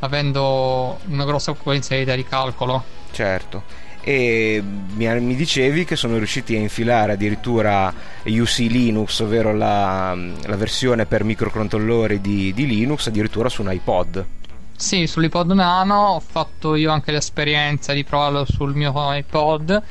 avendo 0.00 0.98
una 1.06 1.24
grossa 1.24 1.52
potenzialità 1.52 2.14
di 2.14 2.24
calcolo. 2.24 2.84
Certo. 3.10 3.84
E 4.00 4.62
mi, 4.62 5.20
mi, 5.20 5.34
dicevi 5.34 5.84
che 5.84 5.96
sono 5.96 6.16
riusciti 6.16 6.54
a 6.54 6.58
infilare 6.58 7.14
addirittura 7.14 7.92
UC 8.24 8.58
Linux, 8.58 9.18
ovvero 9.18 9.52
la, 9.52 10.14
la 10.14 10.56
versione 10.56 11.06
per 11.06 11.24
microcontrollori 11.24 12.20
di, 12.20 12.54
di 12.54 12.66
Linux, 12.66 13.08
addirittura 13.08 13.48
su 13.48 13.62
un 13.62 13.72
iPod. 13.72 14.26
Sì, 14.76 15.06
sull'iPod 15.06 15.52
Nano 15.52 16.08
ho 16.08 16.20
fatto 16.20 16.74
io 16.74 16.92
anche 16.92 17.10
l'esperienza 17.10 17.94
di 17.94 18.04
provarlo 18.04 18.44
sul 18.44 18.76
mio 18.76 18.92
iPod. 18.94 19.82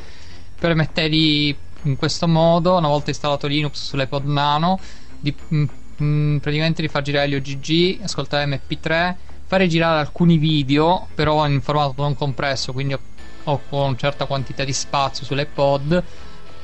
Permette 0.59 1.09
di, 1.09 1.55
in 1.83 1.95
questo 1.95 2.27
modo, 2.27 2.77
una 2.77 2.87
volta 2.87 3.09
installato 3.09 3.47
Linux 3.47 3.83
sull'iPod 3.83 4.25
Nano, 4.25 4.79
di 5.19 5.33
mh, 5.35 5.55
mm, 5.57 5.65
mm, 6.01 6.37
praticamente 6.37 6.81
di 6.81 6.87
far 6.87 7.01
girare 7.01 7.29
gli 7.29 7.35
OGG, 7.35 8.03
ascoltare 8.03 8.45
MP3, 8.45 9.15
fare 9.45 9.67
girare 9.67 9.99
alcuni 9.99 10.37
video, 10.37 11.07
però 11.13 11.45
in 11.47 11.61
formato 11.61 12.01
non 12.01 12.15
compresso, 12.15 12.73
quindi 12.73 12.97
ho, 13.43 13.61
con 13.69 13.97
certa 13.97 14.25
quantità 14.25 14.63
di 14.63 14.73
spazio 14.73 15.25
sull'iPod 15.25 16.03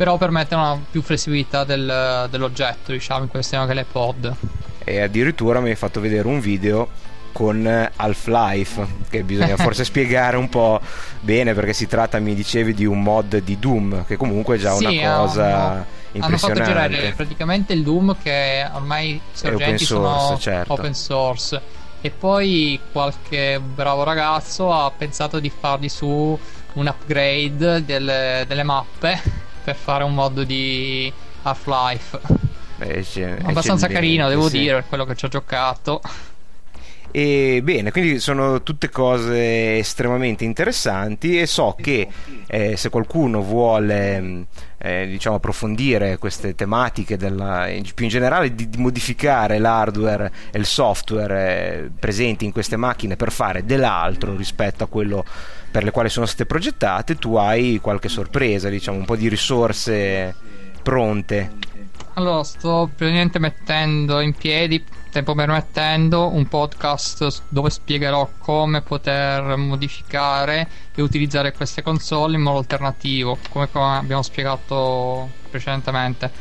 però 0.01 0.17
permette 0.17 0.55
una 0.55 0.79
più 0.89 1.03
flessibilità 1.03 1.63
del, 1.63 2.27
dell'oggetto, 2.31 2.91
diciamo, 2.91 3.21
in 3.21 3.29
questione 3.29 3.67
che 3.67 3.75
l'iPod. 3.75 4.35
E 4.83 4.99
addirittura 4.99 5.59
mi 5.59 5.69
hai 5.69 5.75
fatto 5.75 5.99
vedere 5.99 6.27
un 6.27 6.39
video 6.39 6.89
con 7.31 7.89
Half-Life 7.95 8.87
che 9.09 9.23
bisogna 9.23 9.55
forse 9.57 9.83
spiegare 9.83 10.37
un 10.37 10.49
po' 10.49 10.79
bene 11.19 11.53
perché 11.53 11.73
si 11.73 11.87
tratta 11.87 12.19
mi 12.19 12.35
dicevi 12.35 12.73
di 12.73 12.85
un 12.85 13.01
mod 13.01 13.37
di 13.37 13.59
Doom 13.59 14.05
che 14.05 14.17
comunque 14.17 14.55
è 14.55 14.59
già 14.59 14.73
sì, 14.75 14.85
una 14.85 15.17
cosa 15.17 15.43
hanno, 15.43 15.85
impressionante 16.13 16.25
hanno 16.25 16.37
fatto 16.37 16.63
girare 16.63 17.13
praticamente 17.15 17.73
il 17.73 17.83
Doom 17.83 18.15
che 18.21 18.67
ormai 18.73 19.09
i 19.11 19.21
sorgenti 19.31 19.85
sono 19.85 20.37
certo. 20.39 20.73
open 20.73 20.93
source 20.93 21.61
e 22.01 22.09
poi 22.09 22.79
qualche 22.91 23.59
bravo 23.59 24.03
ragazzo 24.03 24.73
ha 24.73 24.91
pensato 24.91 25.39
di 25.39 25.51
fargli 25.51 25.89
su 25.89 26.37
un 26.73 26.87
upgrade 26.87 27.85
delle, 27.85 28.45
delle 28.47 28.63
mappe 28.63 29.21
per 29.63 29.75
fare 29.75 30.03
un 30.03 30.13
mod 30.13 30.41
di 30.41 31.11
Half-Life 31.43 32.19
Beh, 32.77 33.01
c'è, 33.03 33.37
abbastanza 33.43 33.87
carino 33.87 34.27
devo 34.27 34.49
sì. 34.49 34.57
dire 34.57 34.73
per 34.73 34.85
quello 34.87 35.05
che 35.05 35.15
ci 35.15 35.25
ho 35.25 35.27
giocato 35.27 36.01
e 37.11 37.61
bene, 37.63 37.91
quindi 37.91 38.19
sono 38.19 38.63
tutte 38.63 38.89
cose 38.89 39.77
estremamente 39.77 40.43
interessanti 40.43 41.39
e 41.39 41.45
so 41.45 41.75
che 41.79 42.07
eh, 42.47 42.77
se 42.77 42.89
qualcuno 42.89 43.41
vuole 43.41 44.21
mm, 44.21 44.41
eh, 44.77 45.07
diciamo, 45.07 45.35
approfondire 45.35 46.17
queste 46.17 46.55
tematiche 46.55 47.17
della, 47.17 47.67
più 47.93 48.05
in 48.05 48.09
generale 48.09 48.55
di, 48.55 48.69
di, 48.69 48.77
modificare 48.77 49.59
l'hardware 49.59 50.31
e 50.51 50.57
il 50.57 50.65
software 50.65 51.83
eh, 51.85 51.91
presenti 51.99 52.45
in 52.45 52.51
queste 52.51 52.77
macchine 52.77 53.15
per 53.15 53.31
fare 53.31 53.65
dell'altro 53.65 54.35
rispetto 54.35 54.83
a 54.83 54.87
quello 54.87 55.23
per 55.71 55.83
le 55.83 55.91
quali 55.91 56.09
sono 56.09 56.25
state 56.25 56.45
progettate, 56.45 57.15
tu 57.15 57.35
hai 57.35 57.79
qualche 57.81 58.09
sorpresa, 58.09 58.69
diciamo, 58.69 58.97
un 58.97 59.05
po' 59.05 59.15
di 59.15 59.29
risorse 59.29 60.35
pronte. 60.81 61.51
Allora, 62.15 62.43
sto 62.43 62.89
praticamente 62.93 63.39
mettendo 63.39 64.19
in 64.19 64.33
piedi, 64.33 64.83
tempo 65.11 65.35
permettendo, 65.35 66.33
un 66.33 66.47
podcast 66.47 67.43
dove 67.49 67.69
spiegherò 67.69 68.29
come 68.39 68.81
poter 68.81 69.57
modificare 69.57 70.67
e 70.95 71.01
utilizzare 71.01 71.51
queste 71.51 71.81
console 71.83 72.37
in 72.37 72.41
modo 72.41 72.59
alternativo, 72.59 73.37
come 73.49 73.67
abbiamo 73.73 74.21
spiegato 74.23 75.29
precedentemente. 75.49 76.31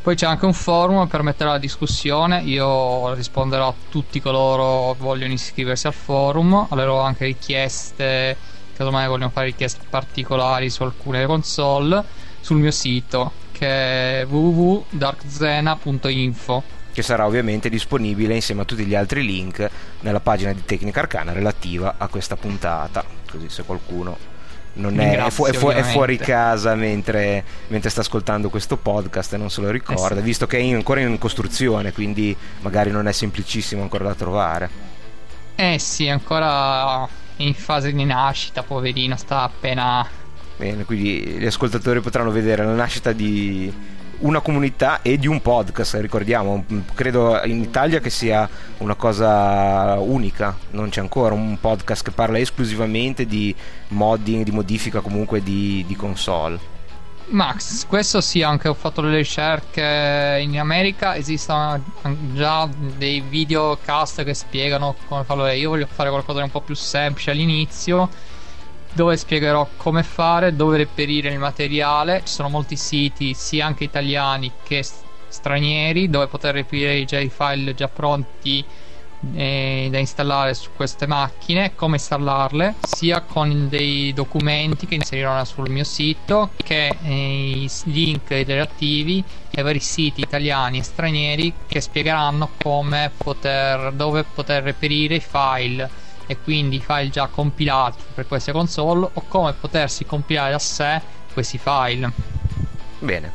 Poi 0.00 0.14
c'è 0.14 0.26
anche 0.26 0.46
un 0.46 0.52
forum 0.52 1.00
per 1.00 1.08
permetterà 1.08 1.50
la 1.50 1.58
discussione. 1.58 2.42
Io 2.42 3.12
risponderò 3.14 3.66
a 3.66 3.74
tutti 3.90 4.20
coloro 4.20 4.92
che 4.92 5.02
vogliono 5.02 5.32
iscriversi 5.32 5.88
al 5.88 5.94
forum. 5.94 6.68
Avrò 6.70 7.00
anche 7.00 7.24
richieste, 7.24 8.36
casomai 8.76 9.08
vogliono 9.08 9.30
fare 9.30 9.46
richieste 9.46 9.84
particolari 9.90 10.70
su 10.70 10.84
alcune 10.84 11.26
console 11.26 12.04
sul 12.40 12.58
mio 12.58 12.70
sito 12.70 13.32
che 13.50 14.20
è 14.20 14.26
www.darkzena.info 14.26 16.75
che 16.96 17.02
sarà 17.02 17.26
ovviamente 17.26 17.68
disponibile 17.68 18.32
insieme 18.32 18.62
a 18.62 18.64
tutti 18.64 18.86
gli 18.86 18.94
altri 18.94 19.22
link 19.22 19.68
nella 20.00 20.18
pagina 20.18 20.54
di 20.54 20.64
Tecnica 20.64 21.00
Arcana 21.00 21.32
relativa 21.32 21.96
a 21.98 22.08
questa 22.08 22.36
puntata, 22.36 23.04
così 23.30 23.50
se 23.50 23.64
qualcuno 23.64 24.16
non 24.76 24.98
è, 24.98 25.22
è, 25.22 25.28
fu- 25.28 25.44
è, 25.44 25.52
fu- 25.52 25.68
è, 25.68 25.82
fuori 25.82 26.16
casa 26.16 26.74
mentre, 26.74 27.44
mentre, 27.66 27.90
sta 27.90 28.00
ascoltando 28.00 28.48
questo 28.48 28.78
podcast 28.78 29.34
e 29.34 29.36
non 29.36 29.50
se 29.50 29.60
lo 29.60 29.68
ricorda, 29.68 30.14
eh 30.14 30.20
sì. 30.20 30.24
visto 30.24 30.46
che 30.46 30.56
è 30.56 30.60
in, 30.60 30.76
ancora 30.76 31.00
in 31.00 31.18
costruzione, 31.18 31.92
quindi 31.92 32.34
magari 32.62 32.90
non 32.90 33.06
è 33.06 33.12
semplicissimo 33.12 33.82
ancora 33.82 34.04
da 34.04 34.14
trovare. 34.14 34.70
Eh 35.54 35.78
sì, 35.78 36.08
ancora 36.08 37.06
in 37.36 37.52
fase 37.52 37.92
di 37.92 38.04
nascita, 38.06 38.62
poverino, 38.62 39.18
sta 39.18 39.42
appena... 39.42 40.08
Bene, 40.56 40.84
quindi 40.84 41.20
gli 41.40 41.44
ascoltatori 41.44 42.00
potranno 42.00 42.30
vedere 42.30 42.64
la 42.64 42.72
nascita 42.72 43.12
di 43.12 43.70
una 44.20 44.40
comunità 44.40 45.02
e 45.02 45.18
di 45.18 45.26
un 45.26 45.40
podcast, 45.42 45.94
ricordiamo, 45.96 46.64
credo 46.94 47.42
in 47.44 47.60
Italia 47.60 48.00
che 48.00 48.10
sia 48.10 48.48
una 48.78 48.94
cosa 48.94 49.98
unica, 49.98 50.56
non 50.70 50.88
c'è 50.88 51.00
ancora 51.00 51.34
un 51.34 51.58
podcast 51.60 52.04
che 52.04 52.10
parla 52.10 52.38
esclusivamente 52.38 53.26
di 53.26 53.54
modding, 53.88 54.44
di 54.44 54.50
modifica 54.50 55.00
comunque 55.00 55.42
di, 55.42 55.84
di 55.86 55.96
console. 55.96 56.74
Max, 57.28 57.86
questo 57.86 58.20
sì, 58.20 58.42
anche 58.42 58.68
ho 58.68 58.74
fatto 58.74 59.00
delle 59.00 59.16
ricerche 59.16 60.38
in 60.40 60.58
America, 60.60 61.16
esistono 61.16 61.82
già 62.32 62.68
dei 62.96 63.20
videocast 63.20 64.22
che 64.22 64.32
spiegano 64.32 64.94
come 65.08 65.24
farlo. 65.24 65.46
Io 65.48 65.70
voglio 65.70 65.88
fare 65.90 66.08
qualcosa 66.08 66.38
di 66.38 66.44
un 66.44 66.50
po' 66.50 66.60
più 66.60 66.76
semplice 66.76 67.32
all'inizio 67.32 68.08
dove 68.96 69.18
spiegherò 69.18 69.68
come 69.76 70.02
fare, 70.02 70.56
dove 70.56 70.78
reperire 70.78 71.28
il 71.28 71.38
materiale. 71.38 72.22
Ci 72.24 72.32
sono 72.32 72.48
molti 72.48 72.76
siti, 72.76 73.34
sia 73.34 73.66
anche 73.66 73.84
italiani 73.84 74.50
che 74.64 74.82
stranieri, 75.28 76.08
dove 76.08 76.28
poter 76.28 76.54
reperire 76.54 77.04
già 77.04 77.20
i 77.20 77.28
file 77.28 77.74
già 77.74 77.88
pronti 77.88 78.64
eh, 79.34 79.88
da 79.90 79.98
installare 79.98 80.54
su 80.54 80.70
queste 80.74 81.06
macchine, 81.06 81.74
come 81.74 81.96
installarle, 81.96 82.76
sia 82.80 83.20
con 83.20 83.68
dei 83.68 84.14
documenti 84.14 84.86
che 84.86 84.94
inserirò 84.94 85.44
sul 85.44 85.68
mio 85.68 85.84
sito, 85.84 86.50
che 86.56 86.96
eh, 87.02 87.50
i 87.50 87.70
link 87.84 88.30
relativi 88.30 89.22
ai 89.56 89.62
vari 89.62 89.80
siti 89.80 90.22
italiani 90.22 90.78
e 90.78 90.82
stranieri 90.82 91.52
che 91.66 91.82
spiegheranno 91.82 92.48
come 92.62 93.10
poter, 93.14 93.92
dove 93.92 94.24
poter 94.24 94.62
reperire 94.62 95.16
i 95.16 95.20
file 95.20 96.04
e 96.26 96.38
quindi 96.42 96.76
i 96.76 96.80
file 96.80 97.08
già 97.08 97.26
compilati 97.26 98.02
per 98.14 98.26
queste 98.26 98.52
console 98.52 99.08
o 99.12 99.24
come 99.28 99.52
potersi 99.52 100.04
compilare 100.04 100.52
da 100.52 100.58
sé 100.58 101.00
questi 101.32 101.58
file. 101.58 102.10
Bene, 102.98 103.32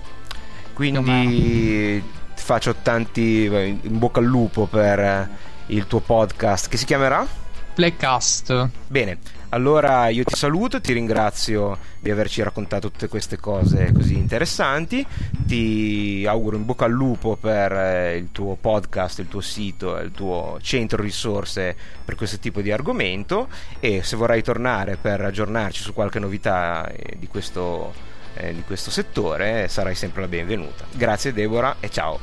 quindi 0.73 2.01
ti 2.35 2.43
faccio 2.43 2.75
tanti 2.75 3.45
in 3.45 3.97
bocca 3.99 4.19
al 4.19 4.25
lupo 4.25 4.65
per 4.65 5.29
il 5.67 5.87
tuo 5.87 5.99
podcast 5.99 6.67
che 6.67 6.77
si 6.77 6.85
chiamerà? 6.85 7.25
Playcast. 7.73 8.69
Bene, 8.87 9.17
allora 9.53 10.07
io 10.07 10.23
ti 10.23 10.35
saluto, 10.35 10.79
ti 10.79 10.93
ringrazio 10.93 11.77
di 11.99 12.09
averci 12.09 12.41
raccontato 12.41 12.89
tutte 12.89 13.09
queste 13.09 13.37
cose 13.37 13.91
così 13.91 14.15
interessanti, 14.15 15.05
ti 15.45 16.25
auguro 16.25 16.55
in 16.55 16.65
bocca 16.65 16.85
al 16.85 16.91
lupo 16.91 17.35
per 17.35 17.73
eh, 17.73 18.15
il 18.15 18.29
tuo 18.31 18.55
podcast, 18.59 19.19
il 19.19 19.27
tuo 19.27 19.41
sito, 19.41 19.97
il 19.97 20.11
tuo 20.11 20.57
centro 20.61 21.01
risorse 21.01 21.75
per 22.05 22.15
questo 22.15 22.39
tipo 22.39 22.61
di 22.61 22.71
argomento. 22.71 23.49
E 23.81 24.03
se 24.03 24.15
vorrai 24.15 24.41
tornare 24.41 24.95
per 24.95 25.19
aggiornarci 25.19 25.81
su 25.81 25.93
qualche 25.93 26.19
novità 26.19 26.87
eh, 26.87 27.17
di 27.17 27.27
questo, 27.27 27.93
eh, 28.35 28.53
di 28.53 28.63
questo 28.63 28.89
settore 28.89 29.67
sarai 29.67 29.95
sempre 29.95 30.21
la 30.21 30.27
benvenuta. 30.29 30.85
Grazie 30.93 31.33
Deborah 31.33 31.75
e 31.81 31.89
ciao. 31.89 32.19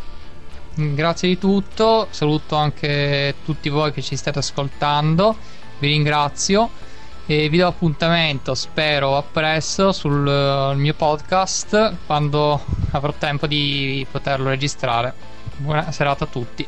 Grazie 0.75 1.29
di 1.29 1.38
tutto, 1.38 2.07
saluto 2.09 2.57
anche 2.57 3.35
tutti 3.45 3.69
voi 3.69 3.93
che 3.93 4.01
ci 4.01 4.17
state 4.17 4.38
ascoltando, 4.38 5.37
vi 5.81 5.88
ringrazio 5.88 6.87
e 7.31 7.51
vi 7.51 7.59
do 7.59 7.67
appuntamento, 7.67 8.55
spero 8.55 9.14
a 9.14 9.23
presto 9.23 9.93
sul 9.93 10.27
uh, 10.27 10.75
mio 10.75 10.95
podcast 10.95 11.97
quando 12.07 12.59
avrò 12.93 13.12
tempo 13.12 13.47
di 13.47 14.07
poterlo 14.11 14.49
registrare. 14.49 15.12
Buona 15.59 15.93
serata 15.93 16.25
a 16.25 16.27
tutti. 16.27 16.67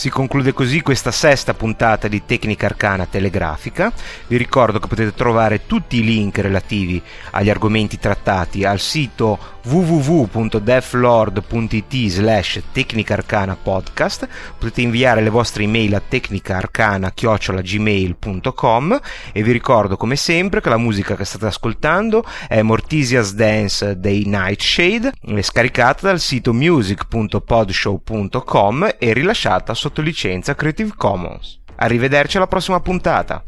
Si 0.00 0.08
conclude 0.08 0.54
così 0.54 0.80
questa 0.80 1.10
sesta 1.10 1.52
puntata 1.52 2.08
di 2.08 2.24
Tecnica 2.24 2.64
Arcana 2.64 3.04
Telegrafica. 3.04 3.92
Vi 4.28 4.38
ricordo 4.38 4.78
che 4.78 4.88
potete 4.88 5.12
trovare 5.12 5.66
tutti 5.66 5.98
i 5.98 6.02
link 6.02 6.38
relativi 6.38 7.02
agli 7.32 7.50
argomenti 7.50 7.98
trattati 7.98 8.64
al 8.64 8.80
sito 8.80 9.58
www.deflord.it 9.62 12.08
slash 12.08 12.62
tecnicarcana 12.72 13.56
podcast 13.56 14.26
potete 14.58 14.80
inviare 14.80 15.20
le 15.20 15.28
vostre 15.28 15.64
email 15.64 15.94
a 15.94 16.00
tecnicaarcana-gmail.com 16.06 19.00
e 19.32 19.42
vi 19.42 19.52
ricordo 19.52 19.98
come 19.98 20.16
sempre 20.16 20.62
che 20.62 20.70
la 20.70 20.78
musica 20.78 21.16
che 21.16 21.24
state 21.24 21.46
ascoltando 21.46 22.24
è 22.48 22.62
Mortisia's 22.62 23.34
Dance 23.34 23.98
dei 23.98 24.22
Nightshade 24.26 25.12
scaricata 25.40 26.06
dal 26.06 26.20
sito 26.20 26.54
music.podshow.com 26.54 28.94
e 28.98 29.12
rilasciata 29.12 29.74
sotto 29.90 30.02
licenza 30.02 30.54
Creative 30.54 30.92
Commons. 30.96 31.58
Arrivederci 31.76 32.36
alla 32.36 32.46
prossima 32.46 32.78
puntata 32.80 33.42